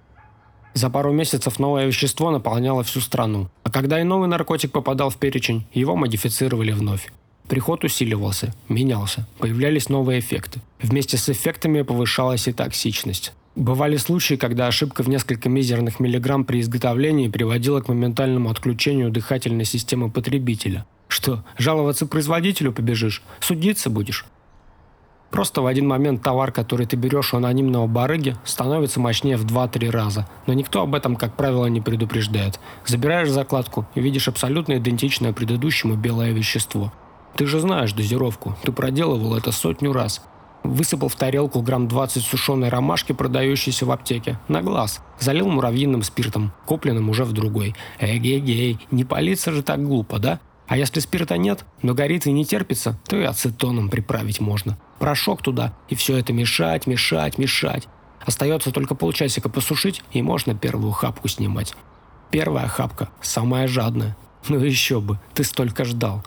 [0.75, 3.49] За пару месяцев новое вещество наполняло всю страну.
[3.63, 7.13] А когда и новый наркотик попадал в перечень, его модифицировали вновь.
[7.49, 10.61] Приход усиливался, менялся, появлялись новые эффекты.
[10.81, 13.33] Вместе с эффектами повышалась и токсичность.
[13.55, 19.65] Бывали случаи, когда ошибка в несколько мизерных миллиграмм при изготовлении приводила к моментальному отключению дыхательной
[19.65, 20.87] системы потребителя.
[21.07, 23.23] Что, жаловаться производителю побежишь?
[23.39, 24.25] Судиться будешь?
[25.31, 29.91] Просто в один момент товар, который ты берешь у анонимного барыги, становится мощнее в 2-3
[29.91, 30.29] раза.
[30.47, 32.61] Но никто об этом, как правило, не предупреждает.
[32.87, 36.93] Забираешь закладку и видишь абсолютно идентичное предыдущему белое вещество.
[37.37, 40.23] Ты же знаешь дозировку, ты проделывал это сотню раз.
[40.63, 44.39] Высыпал в тарелку грамм 20 сушеной ромашки, продающейся в аптеке.
[44.49, 45.03] На глаз.
[45.21, 47.75] Залил муравьиным спиртом, купленным уже в другой.
[47.99, 50.41] Эгегей, не палиться же так глупо, да?
[50.67, 54.79] А если спирта нет, но горит и не терпится, то и ацетоном приправить можно.
[54.99, 57.89] Порошок туда, и все это мешать, мешать, мешать.
[58.25, 61.75] Остается только полчасика посушить, и можно первую хапку снимать.
[62.31, 64.17] Первая хапка, самая жадная.
[64.49, 66.25] Ну еще бы, ты столько ждал.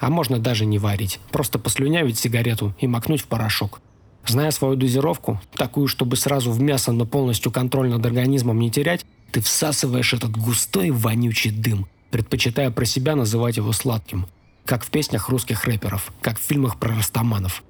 [0.00, 1.20] А можно даже не варить.
[1.30, 3.80] Просто послюнявить сигарету и макнуть в порошок.
[4.26, 9.06] Зная свою дозировку, такую, чтобы сразу в мясо, но полностью контроль над организмом не терять,
[9.32, 14.26] ты всасываешь этот густой вонючий дым, предпочитая про себя называть его сладким.
[14.64, 17.62] Как в песнях русских рэперов, как в фильмах про растаманов.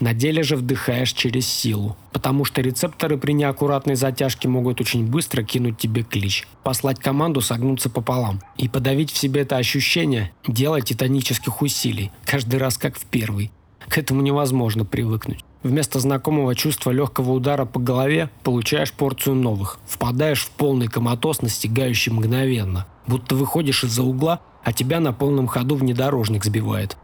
[0.00, 5.42] На деле же вдыхаешь через силу, потому что рецепторы при неаккуратной затяжке могут очень быстро
[5.42, 11.60] кинуть тебе клич, послать команду согнуться пополам и подавить в себе это ощущение, делать титанических
[11.60, 13.50] усилий, каждый раз как в первый.
[13.88, 15.44] К этому невозможно привыкнуть.
[15.62, 19.78] Вместо знакомого чувства легкого удара по голове получаешь порцию новых.
[19.86, 22.86] Впадаешь в полный коматоз, настигающий мгновенно.
[23.10, 26.96] Будто выходишь из-за угла, а тебя на полном ходу внедорожник сбивает.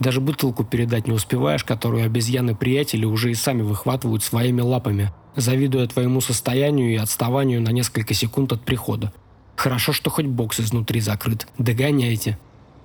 [0.00, 6.20] Даже бутылку передать не успеваешь, которую обезьяны-приятели уже и сами выхватывают своими лапами, завидуя твоему
[6.20, 9.12] состоянию и отставанию на несколько секунд от прихода.
[9.54, 11.46] Хорошо, что хоть бокс изнутри закрыт.
[11.56, 12.36] Догоняйте.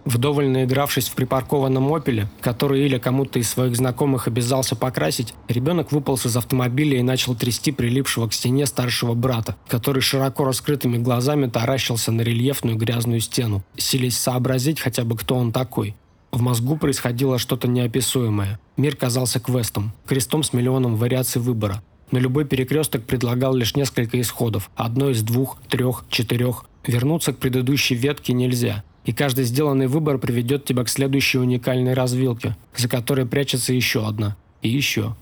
[0.06, 6.26] Вдоволь наигравшись в припаркованном «Опеле», который или кому-то из своих знакомых обязался покрасить, ребенок выполз
[6.26, 12.12] из автомобиля и начал трясти прилипшего к стене старшего брата, который широко раскрытыми глазами таращился
[12.12, 15.96] на рельефную грязную стену, силясь сообразить хотя бы, кто он такой.
[16.32, 18.60] В мозгу происходило что-то неописуемое.
[18.78, 21.82] Мир казался квестом, крестом с миллионом вариаций выбора.
[22.12, 24.70] Но любой перекресток предлагал лишь несколько исходов.
[24.76, 26.66] Одно из двух, трех, четырех.
[26.86, 28.84] Вернуться к предыдущей ветке нельзя.
[29.10, 34.38] И каждый сделанный выбор приведет тебя к следующей уникальной развилке, за которой прячется еще одна.
[34.62, 35.16] И еще.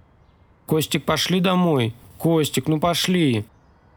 [0.65, 1.95] «Костик, пошли домой!
[2.17, 3.45] Костик, ну пошли!»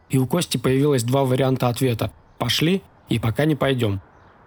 [0.09, 2.13] И у Кости появилось два варианта ответа.
[2.39, 4.01] «Пошли» и «пока не пойдем».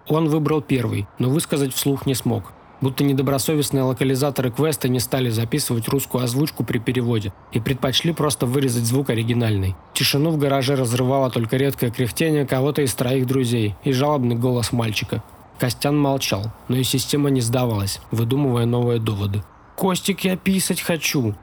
[0.08, 2.53] Он выбрал первый, но высказать вслух не смог
[2.84, 8.84] будто недобросовестные локализаторы квеста не стали записывать русскую озвучку при переводе и предпочли просто вырезать
[8.84, 9.76] звук оригинальный.
[9.93, 15.24] Тишину в гараже разрывало только редкое кряхтение кого-то из троих друзей и жалобный голос мальчика.
[15.58, 19.43] Костян молчал, но и система не сдавалась, выдумывая новые доводы.
[19.76, 21.36] «Костик, я писать хочу!»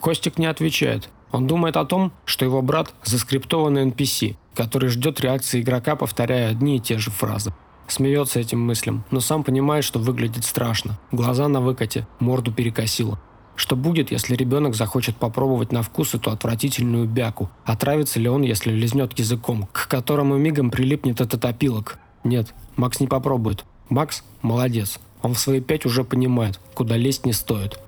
[0.00, 1.08] Костик не отвечает.
[1.30, 6.76] Он думает о том, что его брат– заскриптованный NPC, который ждет реакции игрока, повторяя одни
[6.76, 7.52] и те же фразы.
[7.88, 10.98] Смеется этим мыслям, но сам понимает, что выглядит страшно.
[11.10, 13.18] Глаза на выкате, морду перекосило.
[13.56, 17.48] Что будет, если ребенок захочет попробовать на вкус эту отвратительную бяку?
[17.64, 21.98] Отравится ли он, если лизнет языком, к которому мигом прилипнет этот опилок?
[22.24, 23.64] Нет, Макс не попробует.
[23.88, 25.00] Макс молодец.
[25.22, 27.80] Он в свои пять уже понимает, куда лезть не стоит.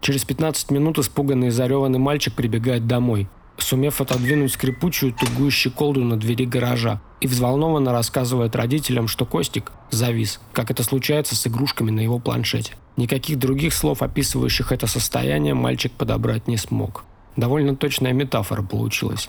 [0.00, 3.28] Через 15 минут испуганный и зареванный мальчик прибегает домой
[3.62, 10.40] сумев отодвинуть скрипучую тугую щеколду на двери гаража, и взволнованно рассказывает родителям, что Костик завис,
[10.52, 12.74] как это случается с игрушками на его планшете.
[12.96, 17.04] Никаких других слов, описывающих это состояние, мальчик подобрать не смог.
[17.36, 19.28] Довольно точная метафора получилась.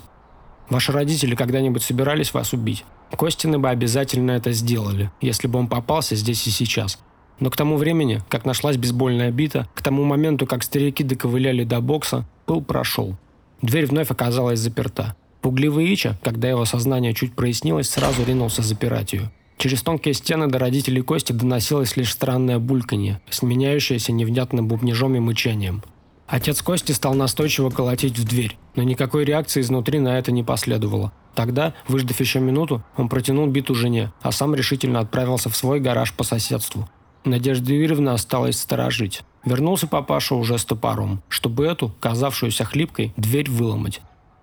[0.70, 2.86] Ваши родители когда-нибудь собирались вас убить?
[3.12, 7.00] Костины бы обязательно это сделали, если бы он попался здесь и сейчас.
[7.40, 11.82] Но к тому времени, как нашлась бейсбольная бита, к тому моменту, как старики доковыляли до
[11.82, 13.16] бокса, пыл прошел.
[13.62, 15.16] Дверь вновь оказалась заперта.
[15.42, 19.32] Пугливый Ича, когда его сознание чуть прояснилось, сразу ринулся запирать ее.
[19.58, 25.84] Через тонкие стены до родителей Кости доносилось лишь странное бульканье, сменяющееся невнятным бубнежом и мычанием.
[26.28, 31.12] Отец Кости стал настойчиво колотить в дверь, но никакой реакции изнутри на это не последовало.
[31.36, 36.14] Тогда, выждав еще минуту, он протянул биту жене, а сам решительно отправился в свой гараж
[36.14, 36.88] по соседству.
[37.26, 39.24] Надежда Юрьевна осталась сторожить.
[39.50, 44.00] Вернулся папаша уже с топором, чтобы эту, казавшуюся хлипкой, дверь выломать.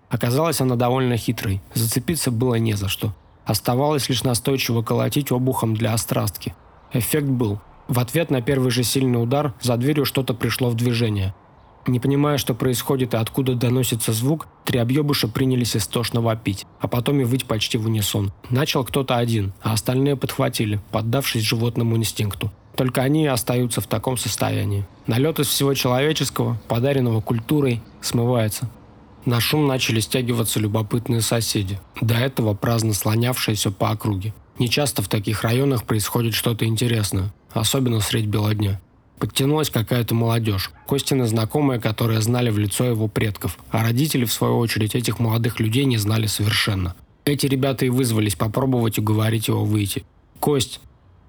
[0.09, 3.15] Оказалась она довольно хитрой, зацепиться было не за что.
[3.45, 6.57] Оставалось лишь настойчиво колотить обухом для острастки.
[6.93, 7.61] Эффект был.
[7.87, 11.37] В ответ на первый же сильный удар за дверью что-то пришло в движение.
[11.87, 17.21] Не понимая, что происходит и откуда доносится звук, три объебыша принялись истошно вопить, а потом
[17.21, 18.33] и выть почти в унисон.
[18.51, 22.51] Начал кто-то один, а остальные подхватили, поддавшись животному инстинкту.
[22.77, 24.87] Только они остаются в таком состоянии.
[25.07, 28.71] Налет из всего человеческого, подаренного культурой, смывается.
[29.25, 34.35] На шум начали стягиваться любопытные соседи, до этого праздно слонявшиеся по округе.
[34.59, 38.81] Нечасто в таких районах происходит что-то интересное, особенно средь бела дня.
[39.19, 44.59] Подтянулась какая-то молодежь, Костины знакомые, которые знали в лицо его предков, а родители, в свою
[44.59, 46.95] очередь, этих молодых людей не знали совершенно.
[47.25, 50.05] Эти ребята и вызвались попробовать уговорить его выйти.
[50.39, 50.81] «Кость,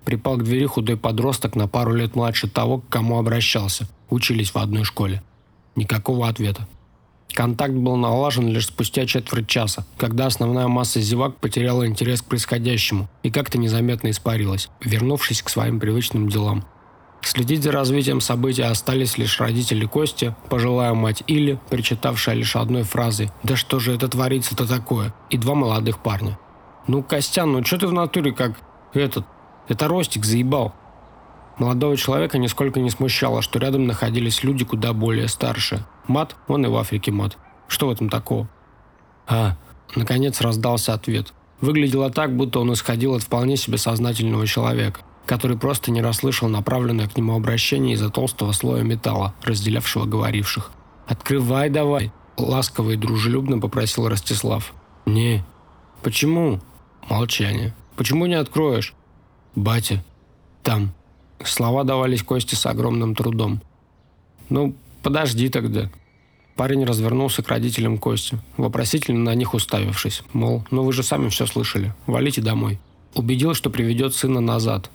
[0.07, 3.89] припал к двери худой подросток на пару лет младше того, к кому обращался.
[4.09, 5.21] Учились в одной школе.
[5.75, 6.65] Никакого ответа.
[7.33, 13.09] Контакт был налажен лишь спустя четверть часа, когда основная масса зевак потеряла интерес к происходящему
[13.21, 16.63] и как-то незаметно испарилась, вернувшись к своим привычным делам.
[17.21, 23.29] Следить за развитием событий остались лишь родители Кости, пожилая мать Или, причитавшая лишь одной фразой
[23.43, 26.39] «Да что же это творится-то такое?» и два молодых парня.
[26.87, 28.53] «Ну, Костян, ну что ты в натуре как
[28.93, 29.25] этот,
[29.67, 30.73] это Ростик заебал.
[31.57, 35.85] Молодого человека нисколько не смущало, что рядом находились люди куда более старшие.
[36.07, 37.37] Мат, он и в Африке мат.
[37.67, 38.47] Что в этом такого?
[39.27, 39.57] А,
[39.95, 41.33] наконец раздался ответ.
[41.59, 47.07] Выглядело так, будто он исходил от вполне себе сознательного человека, который просто не расслышал направленное
[47.07, 50.71] к нему обращение из-за толстого слоя металла, разделявшего говоривших.
[51.07, 54.73] «Открывай давай!»– ласково и дружелюбно попросил Ростислав.
[55.05, 55.43] «Не».
[56.03, 56.59] «Почему?»
[57.09, 57.73] Молчание.
[57.95, 58.93] «Почему не откроешь?»
[59.57, 60.03] «Батя,
[60.61, 60.93] там».
[61.43, 63.59] Слова давались Косте с огромным трудом.
[64.49, 65.89] «Ну, подожди тогда».
[66.55, 70.21] Парень развернулся к родителям Кости, вопросительно на них уставившись.
[70.31, 72.79] Мол, ну вы же сами все слышали, валите домой.
[73.15, 74.91] Убедил, что приведет сына назад.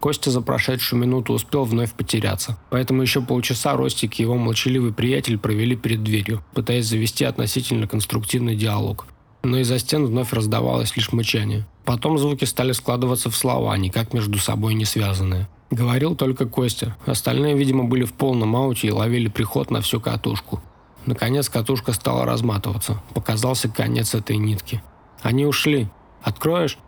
[0.00, 2.56] Костя за прошедшую минуту успел вновь потеряться.
[2.70, 8.56] Поэтому еще полчаса Ростик и его молчаливый приятель провели перед дверью, пытаясь завести относительно конструктивный
[8.56, 9.06] диалог.
[9.44, 11.66] Но из-за стен вновь раздавалось лишь мычание.
[11.84, 15.48] Потом звуки стали складываться в слова, никак между собой не связанные.
[15.70, 16.96] Говорил только Костя.
[17.04, 20.62] Остальные, видимо, были в полном ауте и ловили приход на всю катушку.
[21.04, 23.02] Наконец катушка стала разматываться.
[23.12, 24.82] Показался конец этой нитки.
[25.20, 25.88] «Они ушли.
[26.22, 26.78] Откроешь?»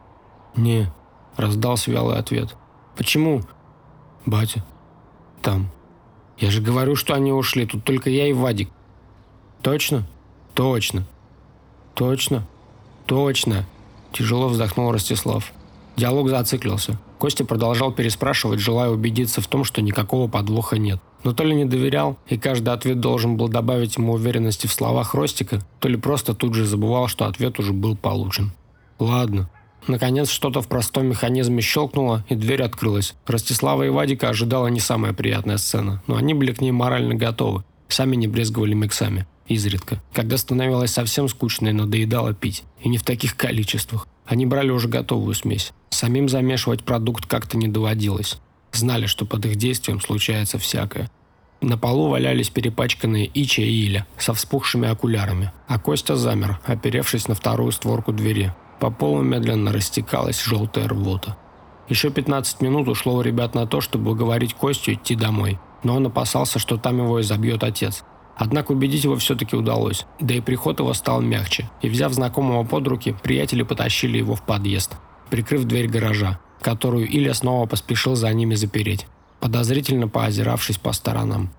[0.57, 0.91] «Не»,—
[1.37, 2.57] раздался вялый ответ.
[2.97, 3.43] «Почему?»
[4.25, 4.65] «Батя.
[5.43, 5.71] Там.
[6.39, 7.67] Я же говорю, что они ушли.
[7.67, 8.71] Тут только я и Вадик».
[9.63, 10.07] «Точно?»
[10.55, 11.07] «Точно».
[11.97, 12.47] «Точно?»
[13.07, 13.65] «Точно!»
[14.13, 15.53] Тяжело вздохнул Ростислав.
[15.97, 16.99] Диалог зациклился.
[17.19, 21.01] Костя продолжал переспрашивать, желая убедиться в том, что никакого подвоха нет.
[21.25, 25.15] Но то ли не доверял, и каждый ответ должен был добавить ему уверенности в словах
[25.15, 28.53] Ростика, то ли просто тут же забывал, что ответ уже был получен.
[28.99, 29.49] «Ладно».
[29.87, 33.15] Наконец что-то в простом механизме щелкнуло, и дверь открылась.
[33.27, 37.65] Ростислава и Вадика ожидала не самая приятная сцена, но они были к ней морально готовы.
[37.89, 39.27] Сами не брезговали миксами.
[39.49, 40.03] Изредка.
[40.13, 42.65] Когда становилось совсем скучно и надоедало пить.
[42.83, 44.07] И не в таких количествах.
[44.27, 45.73] Они брали уже готовую смесь.
[45.91, 48.39] Самим замешивать продукт как-то не доводилось.
[48.73, 51.11] Знали, что под их действием случается всякое.
[51.61, 57.35] На полу валялись перепачканные Ича и Иля со вспухшими окулярами, а Костя замер, оперевшись на
[57.35, 58.53] вторую створку двери.
[58.79, 61.37] По полу медленно растекалась желтая рвота.
[61.89, 66.07] Еще 15 минут ушло у ребят на то, чтобы уговорить Костю идти домой, но он
[66.07, 68.05] опасался, что там его изобьет отец.
[68.37, 72.87] Однако убедить его все-таки удалось, да и приход его стал мягче, и взяв знакомого под
[72.87, 74.97] руки, приятели потащили его в подъезд,
[75.31, 79.07] прикрыв дверь гаража, которую Илья снова поспешил за ними запереть,
[79.41, 81.51] подозрительно поозиравшись по сторонам.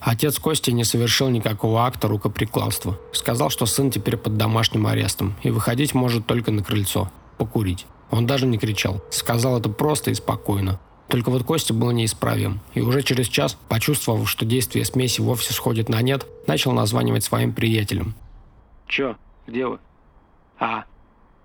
[0.00, 2.96] Отец Кости не совершил никакого акта рукоприкладства.
[3.12, 7.86] Сказал, что сын теперь под домашним арестом и выходить может только на крыльцо, покурить.
[8.10, 9.02] Он даже не кричал.
[9.10, 10.78] Сказал это просто и спокойно.
[11.08, 15.88] Только вот Костя был неисправим, и уже через час, почувствовав, что действие смеси вовсе сходит
[15.88, 18.14] на нет, начал названивать своим приятелям.
[18.86, 19.16] «Чё?
[19.46, 19.78] Где вы?»
[20.58, 20.84] «А,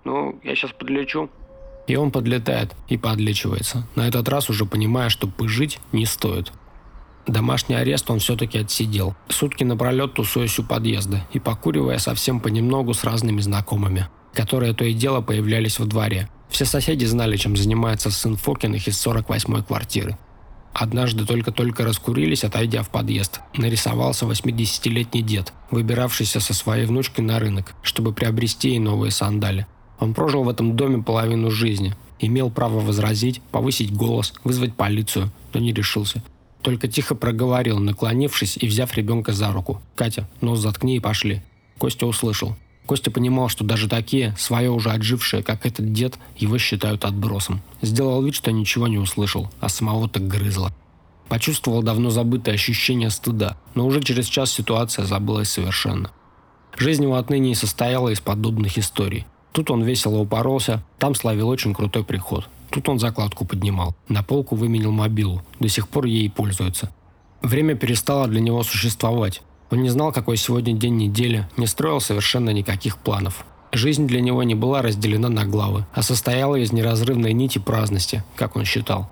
[0.04, 1.30] ну, я сейчас подлечу».
[1.86, 6.52] И он подлетает и подлечивается, на этот раз уже понимая, что пыжить не стоит.
[7.26, 9.14] Домашний арест он все-таки отсидел.
[9.28, 14.92] Сутки напролет тусуясь у подъезда и покуривая совсем понемногу с разными знакомыми, которые то и
[14.92, 20.16] дело появлялись во дворе, все соседи знали, чем занимается сын Фокиных из 48-й квартиры.
[20.72, 23.40] Однажды только-только раскурились, отойдя в подъезд.
[23.56, 29.66] Нарисовался 80-летний дед, выбиравшийся со своей внучкой на рынок, чтобы приобрести ей новые сандали.
[30.00, 35.60] Он прожил в этом доме половину жизни, имел право возразить, повысить голос, вызвать полицию, но
[35.60, 36.22] не решился.
[36.60, 39.80] Только тихо проговорил, наклонившись и взяв ребенка за руку.
[39.94, 41.42] «Катя, нос заткни и пошли».
[41.78, 42.56] Костя услышал.
[42.86, 47.62] Костя понимал, что даже такие, свое уже отжившие, как этот дед, его считают отбросом.
[47.80, 50.72] Сделал вид, что ничего не услышал, а самого так грызло.
[51.28, 56.10] Почувствовал давно забытое ощущение стыда, но уже через час ситуация забылась совершенно.
[56.76, 59.26] Жизнь его отныне и состояла из подобных историй.
[59.52, 62.48] Тут он весело упоролся, там славил очень крутой приход.
[62.70, 66.92] Тут он закладку поднимал, на полку выменил мобилу, до сих пор ей пользуется.
[67.40, 69.42] Время перестало для него существовать.
[69.74, 73.44] Он не знал, какой сегодня день недели, не строил совершенно никаких планов.
[73.72, 78.54] Жизнь для него не была разделена на главы, а состояла из неразрывной нити праздности, как
[78.54, 79.10] он считал.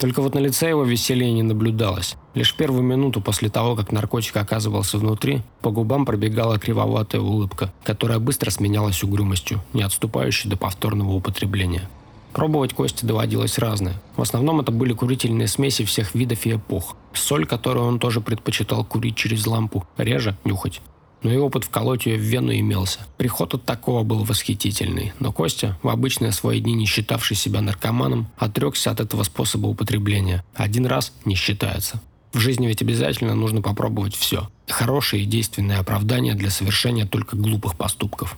[0.00, 2.16] Только вот на лице его веселья не наблюдалось.
[2.34, 8.18] Лишь первую минуту после того, как наркотик оказывался внутри, по губам пробегала кривоватая улыбка, которая
[8.18, 11.88] быстро сменялась угрюмостью, не отступающей до повторного употребления.
[12.36, 13.94] Пробовать кости доводилось разное.
[14.14, 16.94] В основном это были курительные смеси всех видов и эпох.
[17.14, 20.82] Соль, которую он тоже предпочитал курить через лампу, реже нюхать.
[21.22, 22.98] Но и опыт вколоть ее в вену имелся.
[23.16, 25.14] Приход от такого был восхитительный.
[25.18, 30.44] Но Костя, в обычные свои дни не считавший себя наркоманом, отрекся от этого способа употребления.
[30.54, 32.02] Один раз не считается.
[32.34, 34.50] В жизни ведь обязательно нужно попробовать все.
[34.68, 38.36] Хорошие и действенные оправдания для совершения только глупых поступков.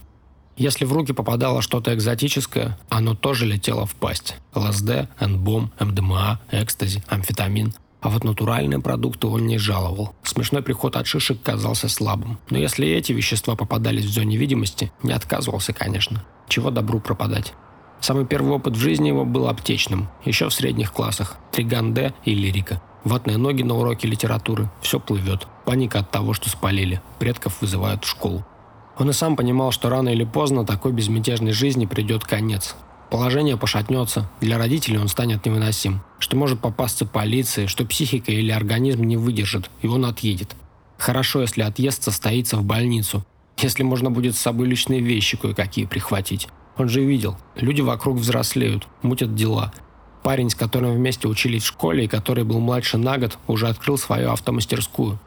[0.59, 4.34] Если в руки попадало что-то экзотическое, оно тоже летело в пасть.
[4.54, 7.74] ЛСД, НБОМ, МДМА, экстази, амфетамин.
[8.00, 10.16] А вот натуральные продукты он не жаловал.
[10.24, 12.40] Смешной приход от шишек казался слабым.
[12.50, 16.24] Но если эти вещества попадались в зоне видимости, не отказывался, конечно.
[16.48, 17.54] Чего добру пропадать.
[18.00, 21.36] Самый первый опыт в жизни его был аптечным, еще в средних классах.
[21.52, 22.82] Триган Д и лирика.
[23.04, 24.68] Ватные ноги на уроке литературы.
[24.80, 25.46] Все плывет.
[25.64, 27.00] Паника от того, что спалили.
[27.20, 28.44] Предков вызывают в школу.
[28.99, 32.74] Он и сам понимал, что рано или поздно такой безмятежной жизни придет конец.
[33.11, 39.05] Положение пошатнется, для родителей он станет невыносим, что может попасться полиции, что психика или организм
[39.05, 40.55] не выдержит, и он отъедет.
[40.99, 43.24] Хорошо, если отъезд состоится в больницу,
[43.57, 46.49] если можно будет с собой личные вещи кое-какие прихватить.
[46.76, 49.72] Он же видел, люди вокруг взрослеют, мутят дела.
[50.22, 53.96] Парень, с которым вместе учились в школе и который был младше на год, уже открыл
[53.96, 55.18] свою автомастерскую.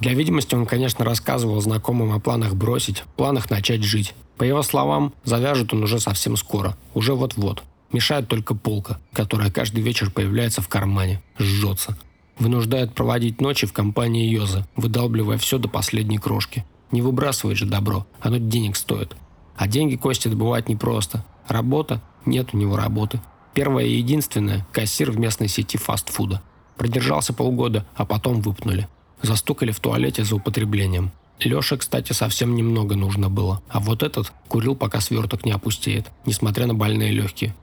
[0.00, 4.14] Для видимости он, конечно, рассказывал знакомым о планах бросить, планах начать жить.
[4.36, 7.64] По его словам, завяжет он уже совсем скоро, уже вот-вот.
[7.92, 11.96] Мешает только полка, которая каждый вечер появляется в кармане, жжется.
[12.38, 16.64] Вынуждает проводить ночи в компании Йоза, выдалбливая все до последней крошки.
[16.92, 19.16] Не выбрасывает же добро, оно денег стоит.
[19.56, 21.24] А деньги Кости добывать непросто.
[21.48, 22.00] Работа?
[22.24, 23.20] Нет у него работы.
[23.54, 26.42] Первое и единственное– кассир в местной сети фастфуда.
[26.76, 28.86] Продержался полгода, а потом выпнули.
[29.22, 31.12] Застукали в туалете за употреблением.
[31.40, 33.62] Леше, кстати, совсем немного нужно было.
[33.68, 37.54] А вот этот курил, пока сверток не опустеет, несмотря на больные легкие.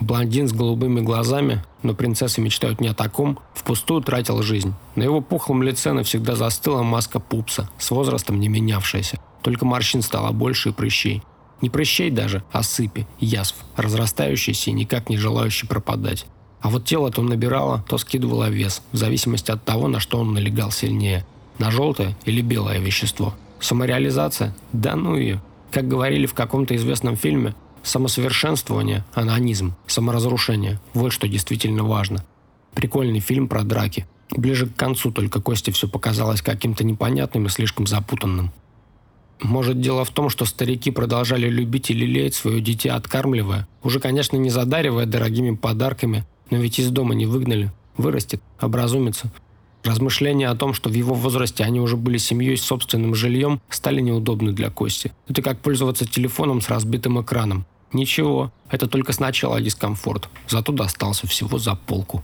[0.00, 4.74] Блондин с голубыми глазами, но принцессы мечтают не о таком, впустую тратил жизнь.
[4.94, 9.18] На его пухлом лице навсегда застыла маска пупса, с возрастом не менявшаяся.
[9.42, 11.22] Только морщин стало больше и прыщей.
[11.62, 16.26] Не прыщей даже, а сыпи, язв, разрастающиеся и никак не желающие пропадать.
[16.60, 20.34] А вот тело то набирало, то скидывало вес, в зависимости от того, на что он
[20.34, 21.26] налегал сильнее.
[21.58, 23.34] На желтое или белое вещество.
[23.60, 24.54] Самореализация?
[24.72, 25.42] Да ну ее.
[25.70, 27.54] Как говорили в каком-то известном фильме,
[27.86, 32.24] Самосовершенствование, анонизм, саморазрушение– вот что действительно важно.
[32.74, 34.08] Прикольный фильм про драки.
[34.30, 38.50] Ближе к концу только Косте все показалось каким-то непонятным и слишком запутанным.
[39.40, 44.36] Может, дело в том, что старики продолжали любить и лелеять свое дитя, откармливая, уже, конечно,
[44.36, 47.72] не задаривая дорогими подарками, но ведь из дома не выгнали.
[47.96, 49.30] Вырастет, образумится.
[49.84, 54.00] Размышления о том, что в его возрасте они уже были семьей с собственным жильем, стали
[54.00, 55.12] неудобны для Кости.
[55.28, 57.66] Это как пользоваться телефоном с разбитым экраном.
[57.92, 62.22] Ничего, это только сначала дискомфорт, зато достался всего за полку.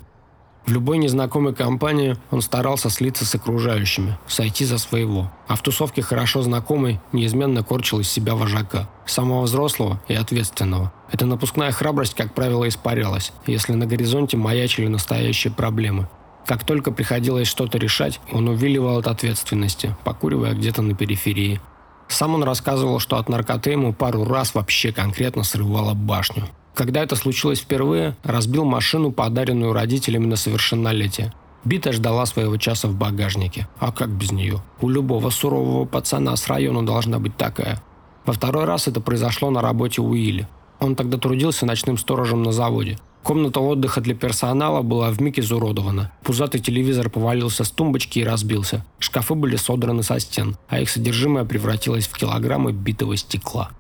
[0.65, 5.31] В любой незнакомой компании он старался слиться с окружающими, сойти за своего.
[5.49, 8.89] А в тусовке хорошо знакомый неизменно корчил из себя вожака.
[9.05, 10.93] Самого взрослого и ответственного.
[11.11, 16.09] Эта напускная храбрость, как правило, испарялась, если на горизонте маячили настоящие проблемы.
[16.47, 21.61] Как только приходилось что-то решать, он увиливал от ответственности, покуривая где-то на периферии.
[22.09, 26.49] Сам он рассказывал, что от наркоты ему пару раз вообще конкретно срывало башню.
[26.75, 31.33] Когда это случилось впервые, разбил машину, подаренную родителями на совершеннолетие.
[31.65, 33.69] Бита ждала своего часа в багажнике.
[33.79, 34.63] А как без нее?
[34.81, 37.83] У любого сурового пацана с района должна быть такая.
[38.25, 40.49] Во второй раз это произошло на работе у Уилли.
[40.81, 42.99] Он тогда трудился ночным сторожем на заводе.
[43.23, 46.11] Комната отдыха для персонала была вмиг изуродована.
[46.25, 48.85] Пузатый телевизор повалился с тумбочки и разбился.
[48.99, 53.71] Шкафы были содраны со стен, а их содержимое превратилось в килограммы битого стекла.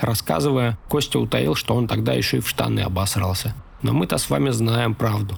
[0.00, 3.54] Рассказывая, Костя утаил, что он тогда еще и в штаны обосрался.
[3.82, 5.36] Но мы-то с вами знаем правду.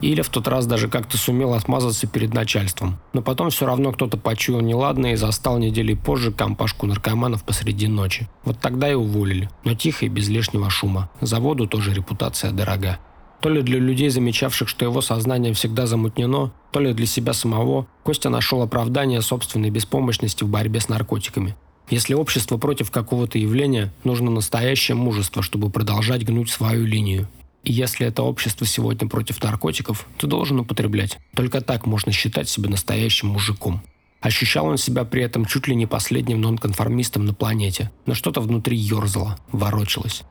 [0.00, 2.98] Иля в тот раз даже как-то сумел отмазаться перед начальством.
[3.14, 8.28] Но потом все равно кто-то почуял неладное и застал недели позже компашку наркоманов посреди ночи.
[8.44, 9.48] Вот тогда и уволили.
[9.64, 11.10] Но тихо и без лишнего шума.
[11.20, 12.98] Заводу тоже репутация дорога.
[13.40, 17.86] То ли для людей, замечавших, что его сознание всегда замутнено, то ли для себя самого,
[18.02, 21.54] Костя нашел оправдание собственной беспомощности в борьбе с наркотиками.
[21.88, 27.28] Если общество против какого-то явления, нужно настоящее мужество, чтобы продолжать гнуть свою линию.
[27.62, 31.18] И если это общество сегодня против наркотиков, то должен употреблять.
[31.34, 33.82] Только так можно считать себя настоящим мужиком.
[34.20, 38.76] Ощущал он себя при этом чуть ли не последним нонконформистом на планете, но что-то внутри
[38.76, 40.22] ерзало, ворочалось.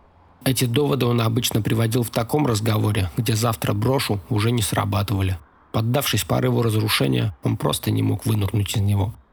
[0.44, 5.40] Эти доводы он обычно приводил в таком разговоре, где завтра брошу уже не срабатывали.
[5.72, 9.14] Поддавшись порыву разрушения, он просто не мог вынырнуть из него–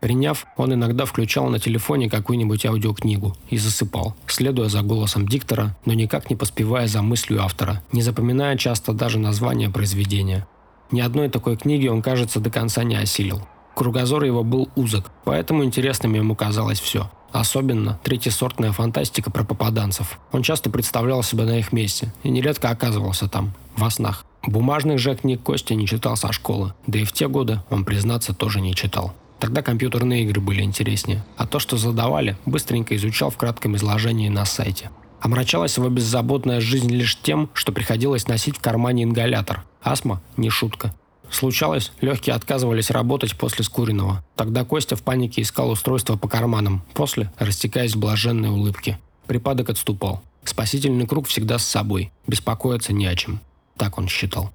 [0.00, 5.92] Приняв, он иногда включал на телефоне какую-нибудь аудиокнигу и засыпал, следуя за голосом диктора, но
[5.92, 10.46] никак не поспевая за мыслью автора, не запоминая часто даже название произведения.
[10.90, 13.46] Ни одной такой книги он, кажется, до конца не осилил.
[13.74, 17.10] Кругозор его был узок, поэтому интересным ему казалось все.
[17.30, 20.18] Особенно третьесортная фантастика про попаданцев.
[20.32, 24.24] Он часто представлял себя на их месте и нередко оказывался там, во снах.
[24.42, 28.34] Бумажных же книг Костя не читал со школы, да и в те годы он, признаться,
[28.34, 29.14] тоже не читал.
[29.40, 34.44] Тогда компьютерные игры были интереснее, а то, что задавали, быстренько изучал в кратком изложении на
[34.44, 34.90] сайте.
[35.20, 39.64] Омрачалась его беззаботная жизнь лишь тем, что приходилось носить в кармане ингалятор.
[39.82, 40.94] Астма– не шутка.
[41.30, 44.22] Случалось, легкие отказывались работать после скуренного.
[44.36, 48.98] Тогда Костя в панике искал устройство по карманам, после растекаясь в блаженной улыбке.
[49.26, 50.22] Припадок отступал.
[50.44, 52.10] Спасительный круг всегда с собой.
[52.26, 53.40] Беспокоиться не о чем.
[53.76, 54.52] Так он считал.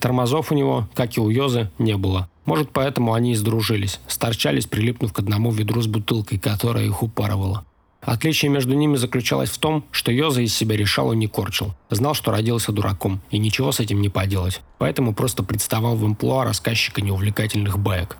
[0.00, 2.28] Тормозов у него, как и у Йозы, не было.
[2.44, 7.64] Может, поэтому они и сдружились, сторчались, прилипнув к одному ведру с бутылкой, которая их упарывала.
[8.00, 11.74] Отличие между ними заключалось в том, что Йоза из себя решал и не корчил.
[11.90, 14.62] Знал, что родился дураком, и ничего с этим не поделать.
[14.78, 18.16] Поэтому просто представал в амплуа рассказчика неувлекательных баек.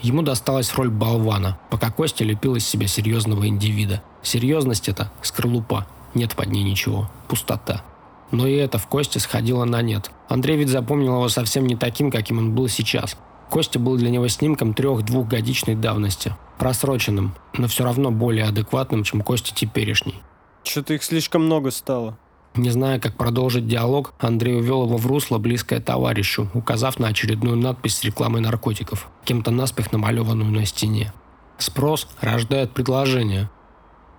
[0.00, 4.02] Ему досталась роль болвана, пока Костя лепил из себя серьезного индивида.
[4.22, 7.10] Серьезность это– скорлупа, Нет под ней ничего.
[7.28, 7.82] Пустота.
[8.30, 10.10] Но и это в Косте сходило на нет.
[10.28, 13.16] Андрей ведь запомнил его совсем не таким, каким он был сейчас.
[13.50, 16.34] Костя был для него снимком трех-двухгодичной давности.
[16.58, 20.22] Просроченным, но все равно более адекватным, чем Костя теперешний.
[20.64, 22.18] Что-то их слишком много стало.
[22.54, 27.56] Не зная, как продолжить диалог, Андрей увел его в русло, близкое товарищу, указав на очередную
[27.56, 31.12] надпись с рекламой наркотиков, кем-то наспех намалеванную на стене.
[31.58, 33.48] Спрос рождает предложение.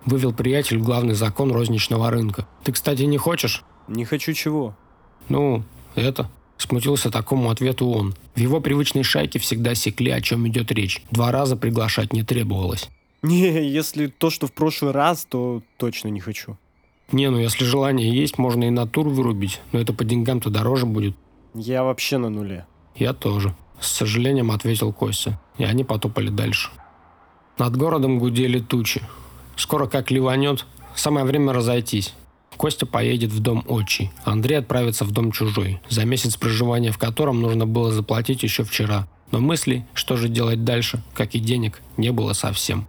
[0.06, 2.46] Вывел приятель главный закон розничного рынка.
[2.64, 3.64] Ты, кстати, не хочешь?
[3.90, 4.76] Не хочу чего.
[5.28, 5.64] Ну,
[5.96, 6.30] это.
[6.56, 8.14] Смутился такому ответу он.
[8.36, 11.02] В его привычной шайке всегда секли, о чем идет речь.
[11.10, 12.88] Два раза приглашать не требовалось.
[13.22, 16.56] Не, если то, что в прошлый раз, то точно не хочу.
[17.10, 21.16] Не, ну если желание есть, можно и натур вырубить, но это по деньгам-то дороже будет.
[21.54, 22.66] Я вообще на нуле.
[22.94, 23.56] Я тоже.
[23.80, 26.70] С сожалением ответил Костя, и они потопали дальше.
[27.58, 29.02] Над городом гудели тучи.
[29.56, 30.64] Скоро как ливанет,
[30.94, 32.14] самое время разойтись.
[32.60, 37.40] Костя поедет в дом отчий, Андрей отправится в дом чужой, за месяц проживания в котором
[37.40, 39.08] нужно было заплатить еще вчера.
[39.30, 42.86] Но мыслей, что же делать дальше, как и денег, не было совсем.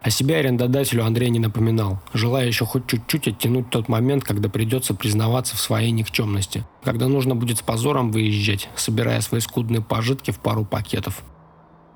[0.00, 4.94] О себе арендодателю Андрей не напоминал, желая еще хоть чуть-чуть оттянуть тот момент, когда придется
[4.94, 10.38] признаваться в своей никчемности, когда нужно будет с позором выезжать, собирая свои скудные пожитки в
[10.38, 11.24] пару пакетов.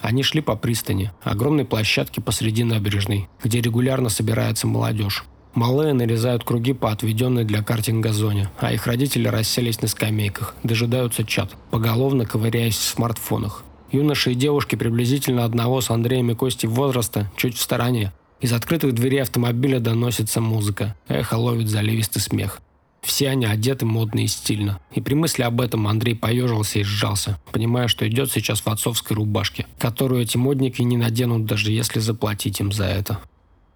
[0.01, 5.25] Они шли по пристани, огромной площадке посреди набережной, где регулярно собирается молодежь.
[5.55, 11.25] Малые нарезают круги по отведенной для картинга зоне, а их родители расселись на скамейках, дожидаются
[11.25, 13.63] чат, поголовно ковыряясь в смартфонах.
[13.93, 18.13] Юноши и девушки приблизительно одного с Андреем и Костей возраста, чуть в стороне.
[18.41, 20.97] Из открытых дверей автомобиля доносится музыка.
[21.07, 22.61] Эхо ловит заливистый смех.
[23.01, 24.81] Все они одеты модно и стильно.
[24.93, 29.13] И при мысли об этом Андрей поежился и сжался, понимая, что идет сейчас в отцовской
[29.13, 33.21] рубашке, которую эти модники не наденут, даже если заплатить им за это.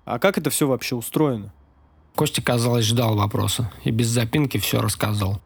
[0.05, 1.53] А как это все вообще устроено?
[2.19, 5.41] Костя, казалось, ждал вопроса и без запинки все рассказал.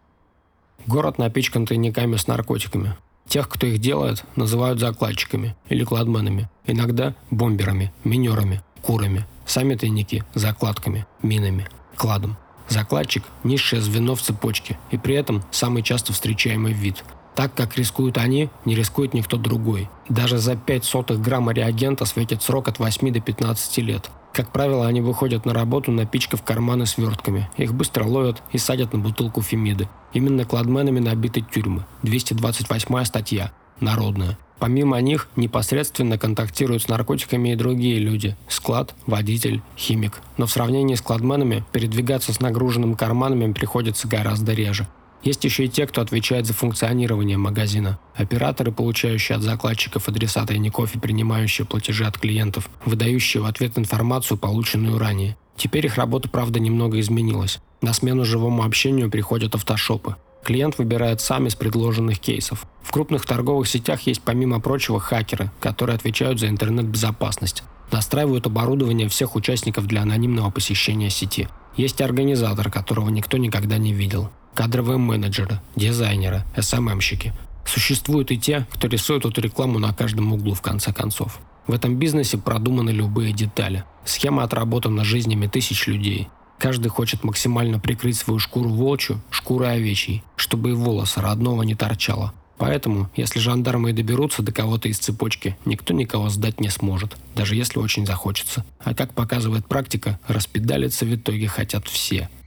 [0.86, 2.96] Город напичкан тайниками с наркотиками.
[3.28, 6.48] Тех, кто их делает, называют закладчиками или кладменами.
[6.64, 9.26] Иногда бомберами, минерами, курами.
[9.44, 12.38] Сами тайники– закладками, минами, кладом.
[12.70, 17.04] Закладчик– низшее звено в цепочке и при этом самый часто встречаемый вид.
[17.34, 19.90] Так как рискуют они, не рискует никто другой.
[20.08, 24.86] Даже за 5 сотых грамма реагента светит срок от 8 до 15 лет– как правило,
[24.86, 27.50] они выходят на работу, напичкав карманы свертками.
[27.56, 29.88] Их быстро ловят и садят на бутылку фемиды.
[30.12, 31.84] Именно кладменами набиты тюрьмы.
[32.02, 33.52] 228 статья.
[33.80, 34.38] Народная.
[34.58, 38.36] Помимо них непосредственно контактируют с наркотиками и другие люди.
[38.48, 40.20] Склад, водитель, химик.
[40.36, 44.86] Но в сравнении с кладменами передвигаться с нагруженными карманами приходится гораздо реже.
[45.22, 47.98] Есть еще и те, кто отвечает за функционирование магазина.
[48.14, 54.36] Операторы, получающие от закладчиков адреса тайников и принимающие платежи от клиентов, выдающие в ответ информацию,
[54.36, 55.36] полученную ранее.
[55.56, 57.60] Теперь их работа, правда, немного изменилась.
[57.82, 60.16] На смену живому общению приходят автошопы.
[60.42, 62.66] Клиент выбирает сам из предложенных кейсов.
[62.82, 67.62] В крупных торговых сетях есть, помимо прочего, хакеры, которые отвечают за интернет-безопасность.
[67.92, 71.48] Настраивают оборудование всех участников для анонимного посещения сети.
[71.76, 77.32] Есть организатор, которого никто никогда не видел кадровые менеджеры, дизайнеры, СММщики.
[77.64, 81.40] Существуют и те, кто рисует эту рекламу на каждом углу в конце концов.
[81.66, 83.84] В этом бизнесе продуманы любые детали.
[84.04, 86.28] Схема отработана жизнями тысяч людей.
[86.58, 92.32] Каждый хочет максимально прикрыть свою шкуру волчью, шкурой овечьей, чтобы и волоса родного не торчало.
[92.58, 97.56] Поэтому, если жандармы и доберутся до кого-то из цепочки, никто никого сдать не сможет, даже
[97.56, 98.64] если очень захочется.
[98.78, 102.28] А как показывает практика, распедалиться в итоге хотят все–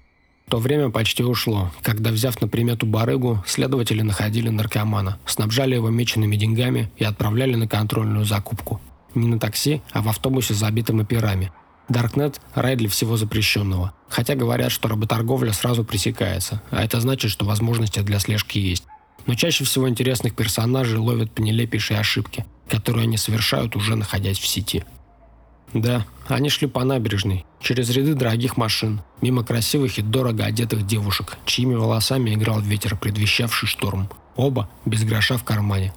[0.49, 6.35] то время почти ушло, когда, взяв на примету барыгу, следователи находили наркомана, снабжали его меченными
[6.35, 8.79] деньгами и отправляли на контрольную закупку.
[9.15, 11.51] Не на такси, а в автобусе с забитым операми.
[11.89, 13.93] Даркнет– рай для всего запрещенного.
[14.09, 18.83] Хотя говорят, что работорговля сразу пресекается, а это значит, что возможности для слежки есть.
[19.25, 24.47] Но чаще всего интересных персонажей ловят по нелепейшей ошибке, которую они совершают, уже находясь в
[24.47, 24.83] сети–
[25.74, 31.38] да, они шли по набережной, через ряды дорогих машин, мимо красивых и дорого одетых девушек,
[31.45, 34.09] чьими волосами играл ветер, предвещавший шторм.
[34.36, 35.93] Оба без гроша в кармане.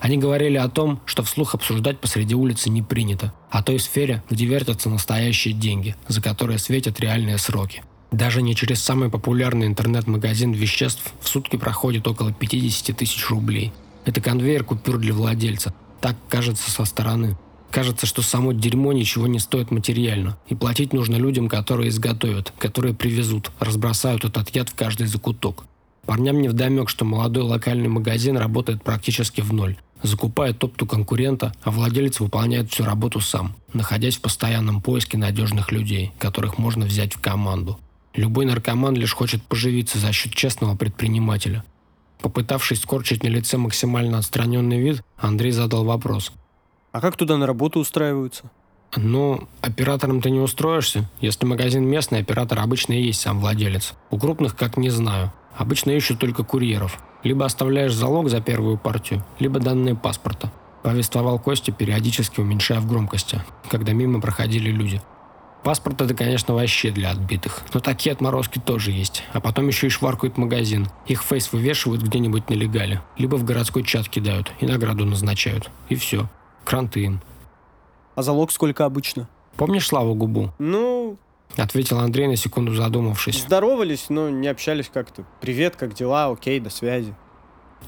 [0.00, 4.46] Они говорили о том, что вслух обсуждать посреди улицы не принято, о той сфере, где
[4.46, 7.82] вертятся настоящие деньги, за которые светят реальные сроки.
[8.10, 13.72] Даже не через самый популярный интернет-магазин веществ в сутки проходит около 50 тысяч рублей.
[14.04, 15.74] Это конвейер купюр для владельца.
[16.00, 17.36] Так кажется со стороны.
[17.70, 22.94] Кажется, что само дерьмо ничего не стоит материально, и платить нужно людям, которые изготовят, которые
[22.94, 25.64] привезут, разбросают этот яд в каждый закуток.
[26.04, 29.76] Парням не вдомек, что молодой локальный магазин работает практически в ноль.
[30.02, 36.12] Закупает опту конкурента, а владелец выполняет всю работу сам, находясь в постоянном поиске надежных людей,
[36.18, 37.78] которых можно взять в команду.
[38.14, 41.62] Любой наркоман лишь хочет поживиться за счет честного предпринимателя.
[42.20, 46.32] Попытавшись скорчить на лице максимально отстраненный вид, Андрей задал вопрос.
[46.92, 48.50] А как туда на работу устраиваются?
[48.96, 51.08] Ну, оператором ты не устроишься.
[51.20, 53.94] Если магазин местный, оператор обычно и есть сам владелец.
[54.10, 55.32] У крупных как не знаю.
[55.56, 56.98] Обычно ищут только курьеров.
[57.22, 60.50] Либо оставляешь залог за первую партию, либо данные паспорта.
[60.82, 65.00] Повествовал Костя, периодически уменьшая в громкости, когда мимо проходили люди.
[65.62, 67.60] Паспорт это, конечно, вообще для отбитых.
[67.74, 69.24] Но такие отморозки тоже есть.
[69.34, 70.88] А потом еще и шваркают магазин.
[71.06, 73.02] Их фейс вывешивают где-нибудь на легале.
[73.18, 75.70] Либо в городской чат кидают и награду назначают.
[75.90, 76.28] И все.
[76.70, 77.18] Кранты.
[78.14, 79.28] А залог сколько обычно?
[79.56, 80.52] Помнишь Славу Губу?
[80.60, 81.18] Ну,
[81.56, 83.42] Ответил Андрей на секунду задумавшись.
[83.42, 85.24] здоровались, но не общались как-то.
[85.40, 86.30] Привет, как дела?
[86.30, 87.12] Окей, до связи.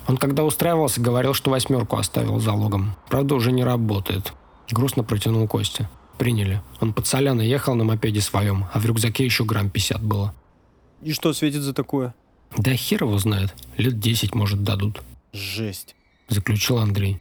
[0.09, 2.97] Он когда устраивался, говорил, что восьмерку оставил залогом.
[3.09, 4.33] Правда, уже не работает.
[4.73, 5.89] Грустно протянул Костя.
[6.19, 6.61] Приняли.
[6.81, 10.35] Он под Соляно ехал на мопеде своем, а в рюкзаке еще грамм 50 было.
[11.03, 12.17] И что светит за такое?
[12.57, 13.55] Да хер его знает.
[13.77, 15.03] Лет 10, может, дадут.
[15.33, 15.95] Жесть.
[16.29, 17.21] Заключил Андрей.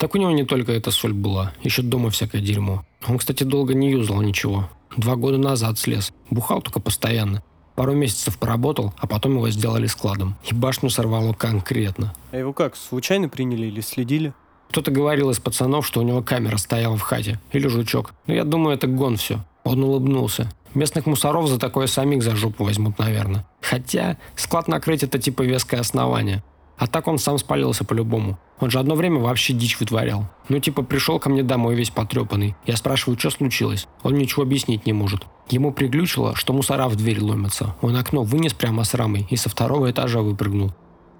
[0.00, 2.86] Так у него не только эта соль была, еще дома всякое дерьмо.
[3.06, 4.66] Он, кстати, долго не юзал ничего.
[4.96, 6.10] Два года назад слез.
[6.30, 7.42] Бухал только постоянно.
[7.74, 10.36] Пару месяцев поработал, а потом его сделали складом.
[10.50, 12.14] И башню сорвало конкретно.
[12.32, 14.32] А его как, случайно приняли или следили?
[14.70, 17.38] Кто-то говорил из пацанов, что у него камера стояла в хате.
[17.52, 18.14] Или жучок.
[18.26, 19.44] Но я думаю, это гон все.
[19.64, 20.50] Он улыбнулся.
[20.72, 23.44] Местных мусоров за такое самих за жопу возьмут, наверное.
[23.60, 26.42] Хотя склад накрыть это типа веское основание.
[26.80, 28.38] А так он сам спалился по-любому.
[28.58, 30.30] Он же одно время вообще дичь вытворял.
[30.48, 32.56] Ну типа пришел ко мне домой весь потрепанный.
[32.64, 33.86] Я спрашиваю, что случилось.
[34.02, 35.26] Он ничего объяснить не может.
[35.50, 37.76] Ему приглючило, что мусора в дверь ломятся.
[37.82, 40.72] Он окно вынес прямо с рамой и со второго этажа выпрыгнул.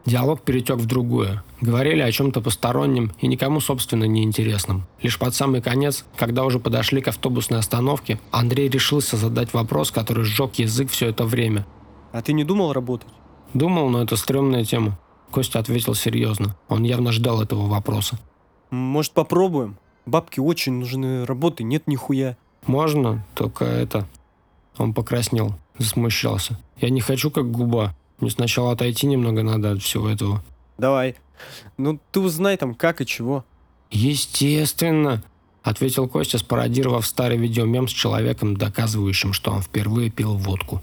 [0.06, 1.44] Диалог перетек в другое.
[1.60, 4.86] Говорили о чем-то постороннем и никому, собственно, не интересном.
[5.02, 10.24] Лишь под самый конец, когда уже подошли к автобусной остановке, Андрей решился задать вопрос, который
[10.24, 11.66] сжег язык все это время.
[12.12, 13.08] А ты не думал работать?
[13.52, 14.98] Думал, но это стрёмная тема.
[15.30, 16.56] Костя ответил серьезно.
[16.68, 18.18] Он явно ждал этого вопроса.
[18.70, 19.76] Может, попробуем?
[20.06, 22.36] Бабки очень нужны, работы нет нихуя.
[22.66, 24.06] «Можно, только это...»
[24.76, 26.58] Он покраснел, засмущался.
[26.78, 27.94] «Я не хочу как губа.
[28.18, 30.42] Мне сначала отойти немного надо от всего этого».
[30.78, 31.16] Давай.
[31.76, 33.44] Ну, ты узнай там как и чего.
[33.90, 35.22] «Естественно»,—
[35.62, 40.82] ответил Костя, спародировав старый видеомем с человеком, доказывающим, что он впервые пил водку.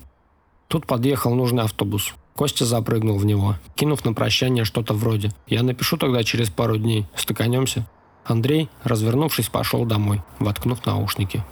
[0.67, 2.13] Тут подъехал нужный автобус.
[2.37, 7.07] Костя запрыгнул в него, кинув на прощание что-то вроде «Я напишу тогда через пару дней,
[7.15, 7.87] стыканемся».
[8.25, 11.43] Андрей, развернувшись, пошел домой, воткнув наушники.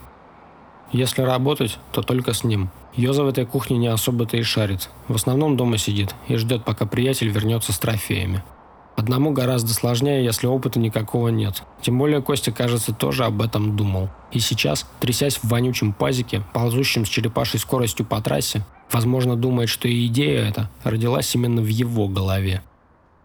[0.92, 2.70] Если работать, то только с ним.
[2.94, 4.92] Йоза в этой кухне не особо-то и шарит.
[5.08, 8.44] В основном дома сидит и ждет, пока приятель вернется с трофеями.
[8.96, 11.64] Одному гораздо сложнее, если опыта никакого нет.
[11.82, 14.10] Тем более Костя, кажется, тоже об этом думал.
[14.32, 19.88] И сейчас, трясясь в вонючем пазике, ползущем с черепашей скоростью по трассе, возможно, думает, что
[19.88, 22.62] и идея эта родилась именно в его голове.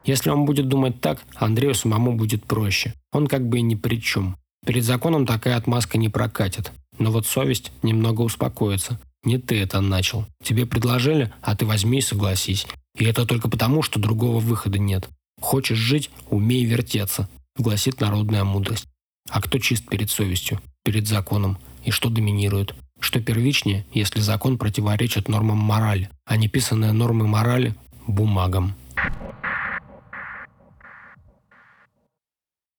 [0.05, 2.95] Если он будет думать так, Андрею самому будет проще.
[3.13, 4.37] Он как бы и ни при чем.
[4.67, 6.73] Перед законом такая отмазка не прокатит.
[6.99, 9.01] Но вот совесть немного успокоится.
[9.25, 10.27] Не ты это начал.
[10.43, 12.67] Тебе предложили, а ты возьми и согласись.
[12.97, 15.09] И это только потому, что другого выхода нет.
[15.41, 18.87] Хочешь жить– умей вертеться, гласит народная мудрость.
[19.31, 21.59] А кто чист перед совестью, перед законом?
[21.85, 22.75] И что доминирует?
[23.01, 27.75] Что первичнее, если закон противоречит нормам морали, а не писанные нормы морали–
[28.07, 28.75] бумагам?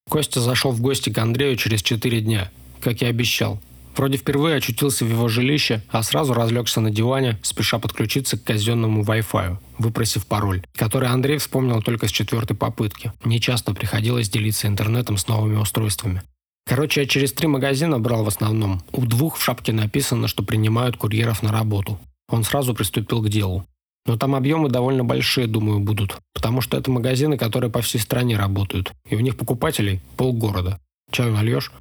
[0.09, 2.51] Костя зашел в гости к Андрею через четыре дня,
[2.81, 3.61] как и обещал.
[3.95, 9.03] Вроде впервые очутился в его жилище, а сразу разлегся на диване, спеша подключиться к казенному
[9.03, 13.11] Wi-Fi, выпросив пароль, который Андрей вспомнил только с четвертой попытки.
[13.23, 16.21] Нечасто приходилось делиться интернетом с новыми устройствами.
[16.65, 18.81] Короче, я через три магазина брал в основном.
[18.91, 21.99] У двух в шапке написано, что принимают курьеров на работу.
[22.29, 23.65] Он сразу приступил к делу.
[24.05, 26.17] Но там объемы довольно большие, думаю, будут.
[26.33, 28.93] Потому что это магазины, которые по всей стране работают.
[29.09, 30.79] И у них покупателей полгорода.
[31.11, 31.71] Чаю нальешь?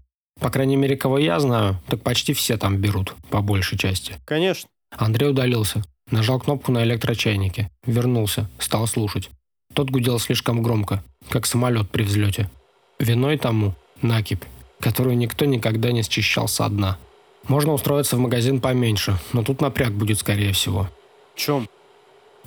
[0.40, 4.14] По крайней мере, кого я знаю, так почти все там берут, по большей части.
[4.24, 4.68] Конечно.
[4.90, 5.82] Андрей удалился.
[6.10, 7.70] Нажал кнопку на электрочайнике.
[7.86, 8.50] Вернулся.
[8.58, 9.30] Стал слушать.
[9.74, 12.50] Тот гудел слишком громко, как самолет при взлете.
[12.98, 14.44] Виной тому накипь,
[14.80, 16.98] которую никто никогда не счищал со дна.
[17.48, 20.88] Можно устроиться в магазин поменьше, но тут напряг будет, скорее всего.
[21.34, 21.68] В чем?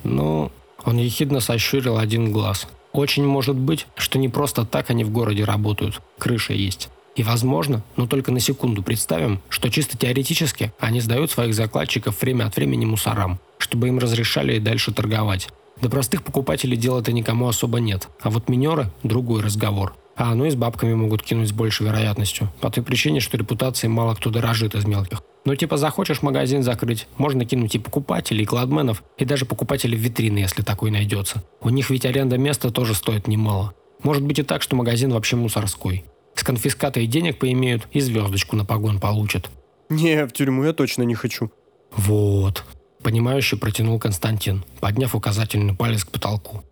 [0.02, 0.52] Ну,
[0.84, 2.68] он ехидно сощурил один глаз.
[2.92, 6.00] Очень может быть, что не просто так они в городе работают.
[6.18, 6.90] Крыша есть.
[7.16, 12.44] И возможно, но только на секунду представим, что чисто теоретически они сдают своих закладчиков время
[12.44, 15.48] от времени мусорам, чтобы им разрешали и дальше торговать.
[15.80, 18.08] До простых покупателей дела-то никому особо нет.
[18.20, 19.96] А вот минеры– другой разговор.
[20.16, 22.52] А оно и с бабками могут кинуть с большей вероятностью.
[22.60, 25.22] По той причине, что репутацией мало кто дорожит из мелких.
[25.44, 30.38] Ну, типа, захочешь магазин закрыть, можно кинуть и покупателей, и кладменов, и даже покупателей витрины,
[30.38, 31.42] если такой найдется.
[31.60, 33.74] У них ведь аренда места тоже стоит немало.
[34.02, 36.04] Может быть и так, что магазин вообще мусорской.
[36.34, 39.50] С конфискатой денег поимеют и звездочку на погон получат.
[39.90, 41.50] Не, в тюрьму я точно не хочу.
[41.92, 42.64] Вот.
[43.04, 46.64] Понимающе протянул Константин, подняв указательный палец к потолку.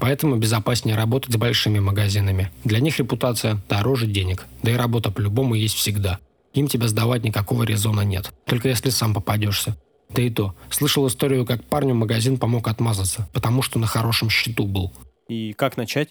[0.00, 2.50] Поэтому безопаснее работать с большими магазинами.
[2.64, 4.46] Для них репутация дороже денег.
[4.64, 6.18] Да и работа по-любому есть всегда.
[6.54, 8.32] Им тебя сдавать никакого резона нет.
[8.46, 9.76] Только если сам попадешься.
[10.08, 10.56] Да и то.
[10.70, 14.92] Слышал историю, как парню магазин помог отмазаться, потому что на хорошем счету был.
[15.28, 16.08] И как начать?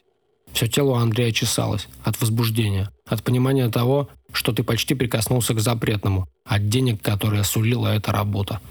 [0.53, 5.59] Все тело у Андрея чесалось от возбуждения, от понимания того, что ты почти прикоснулся к
[5.59, 8.61] запретному, от денег, которые сулила эта работа.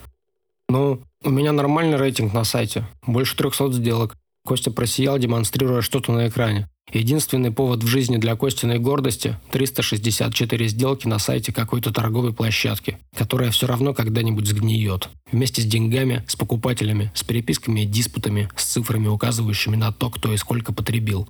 [0.71, 4.17] Ну, у меня нормальный рейтинг на сайте, больше 300 сделок.
[4.47, 6.69] Костя просиял, демонстрируя что-то на экране.
[6.93, 13.51] Единственный повод в жизни для Костиной гордости– 364 сделки на сайте какой-то торговой площадки, которая
[13.51, 15.11] все равно когда-нибудь сгниет.
[15.31, 20.33] Вместе с деньгами, с покупателями, с переписками и диспутами, с цифрами, указывающими на то, кто
[20.33, 21.29] и сколько потребил.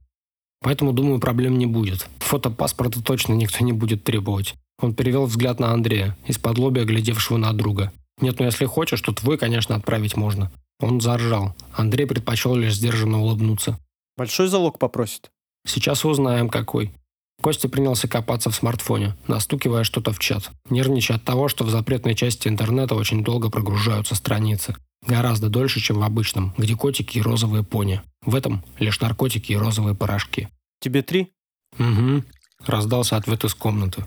[0.60, 2.08] Поэтому, думаю, проблем не будет.
[2.18, 4.54] Фото паспорта точно никто не будет требовать.
[4.80, 7.92] Он перевел взгляд на Андрея, из-под лобя глядевшего на друга.
[8.20, 10.50] Нет, ну если хочешь, то твой, конечно, отправить можно.
[10.80, 11.54] Он заржал.
[11.72, 13.78] Андрей предпочел лишь сдержанно улыбнуться.
[14.16, 15.30] Большой залог попросит.
[15.66, 16.92] Сейчас узнаем, какой.
[17.40, 22.16] Костя принялся копаться в смартфоне, настукивая что-то в чат, нервничая от того, что в запретной
[22.16, 24.74] части интернета очень долго прогружаются страницы.
[25.06, 28.02] Гораздо дольше, чем в обычном, где котики и розовые пони.
[28.22, 30.48] В этом лишь наркотики и розовые порошки.
[30.80, 31.32] Тебе три?
[31.78, 32.24] «Угу»,—
[32.66, 34.04] раздался ответ из комнаты.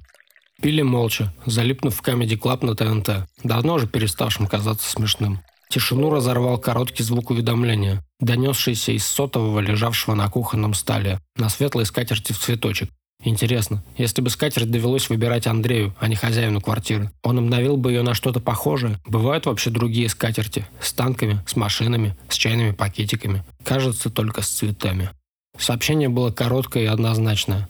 [0.61, 5.41] Пили молча, залипнув в Comedy Club на ТНТ, давно уже переставшим казаться смешным.
[5.69, 12.33] Тишину разорвал короткий звук уведомления, донесшийся из сотового, лежавшего на кухонном столе, на светлой скатерти
[12.33, 12.89] в цветочек.
[13.23, 18.03] Интересно, если бы скатерть довелось выбирать Андрею, а не хозяину квартиры, он обновил бы ее
[18.03, 18.99] на что-то похожее?
[19.05, 20.67] Бывают вообще другие скатерти?
[20.79, 23.43] С танками, с машинами, с чайными пакетиками.
[23.63, 25.09] Кажется, только с цветами.
[25.57, 27.67] Сообщение было короткое и однозначное.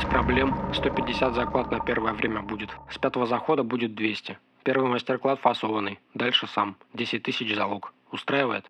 [0.00, 0.54] Без проблем.
[0.72, 2.70] 150 заклад на первое время будет.
[2.90, 4.38] С пятого захода будет 200.
[4.64, 5.98] Первый мастер-клад фасованный.
[6.14, 6.76] Дальше сам.
[6.94, 7.92] 10 тысяч залог.
[8.10, 8.64] Устраивает?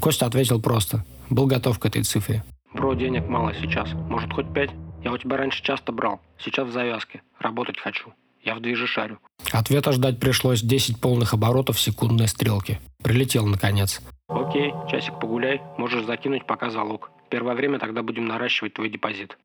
[0.00, 1.04] Костя ответил просто.
[1.30, 2.42] Был готов к этой цифре.
[2.74, 3.92] Бро, денег мало сейчас.
[3.92, 4.70] Может, хоть пять?
[5.04, 6.20] Я у тебя раньше часто брал.
[6.36, 7.22] Сейчас в завязке.
[7.38, 8.12] Работать хочу.
[8.42, 9.20] Я в движе шарю.
[9.52, 12.80] Ответа ждать пришлось 10 полных оборотов секундной стрелки.
[13.04, 14.02] Прилетел наконец.
[14.26, 15.60] Окей, часик погуляй.
[15.78, 17.12] Можешь закинуть пока залог.
[17.30, 19.38] Первое время тогда будем наращивать твой депозит.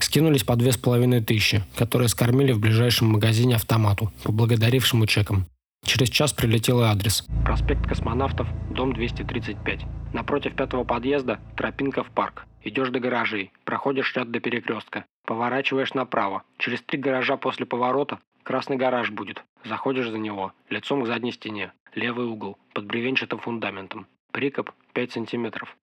[0.00, 5.46] Скинулись по две с половиной тысячи, которые скормили в ближайшем магазине автомату, поблагодарившему чеком.
[5.84, 7.24] Через час прилетел и адрес.
[7.44, 9.80] Проспект Космонавтов, дом 235.
[10.12, 12.46] Напротив пятого подъезда тропинка в парк.
[12.62, 15.04] Идешь до гаражей, проходишь ряд до перекрестка.
[15.26, 16.42] Поворачиваешь направо.
[16.58, 19.44] Через три гаража после поворота красный гараж будет.
[19.64, 21.72] Заходишь за него, лицом к задней стене.
[21.94, 24.06] Левый угол, под бревенчатым фундаментом.
[24.32, 25.76] Прикоп 5 сантиметров.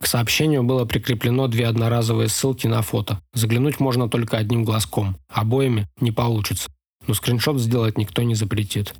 [0.00, 3.20] К сообщению было прикреплено две одноразовые ссылки на фото.
[3.32, 5.16] Заглянуть можно только одним глазком.
[5.28, 6.70] Обоими не получится.
[7.06, 8.94] Но скриншот сделать никто не запретит.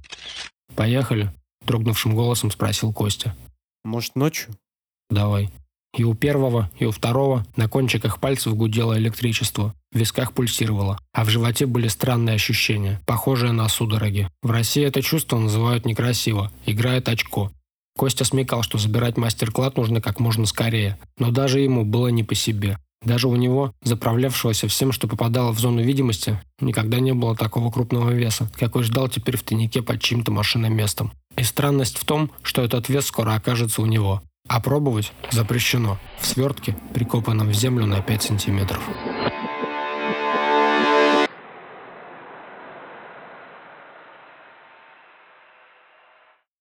[0.74, 1.32] «Поехали?»–
[1.66, 3.36] дрогнувшим голосом спросил Костя.
[3.84, 4.54] Может, ночью?
[5.10, 5.50] «Давай».
[5.96, 9.74] И у первого, и у второго на кончиках пальцев гудело электричество.
[9.92, 14.28] В висках пульсировало, а в животе были странные ощущения, похожие на судороги.
[14.42, 17.50] В России это чувство называют некрасиво– играет очко.
[17.96, 22.34] Костя смекал, что забирать мастер-клад нужно как можно скорее, но даже ему было не по
[22.34, 22.78] себе.
[23.02, 28.10] Даже у него, заправлявшегося всем, что попадало в зону видимости, никогда не было такого крупного
[28.10, 31.12] веса, какой ждал теперь в тайнике под чьим-то машиноместом.
[31.36, 34.22] И странность в том, что этот вес скоро окажется у него.
[34.48, 35.98] А пробовать запрещено.
[36.20, 38.82] В свертке, прикопанном в землю на 5 сантиметров.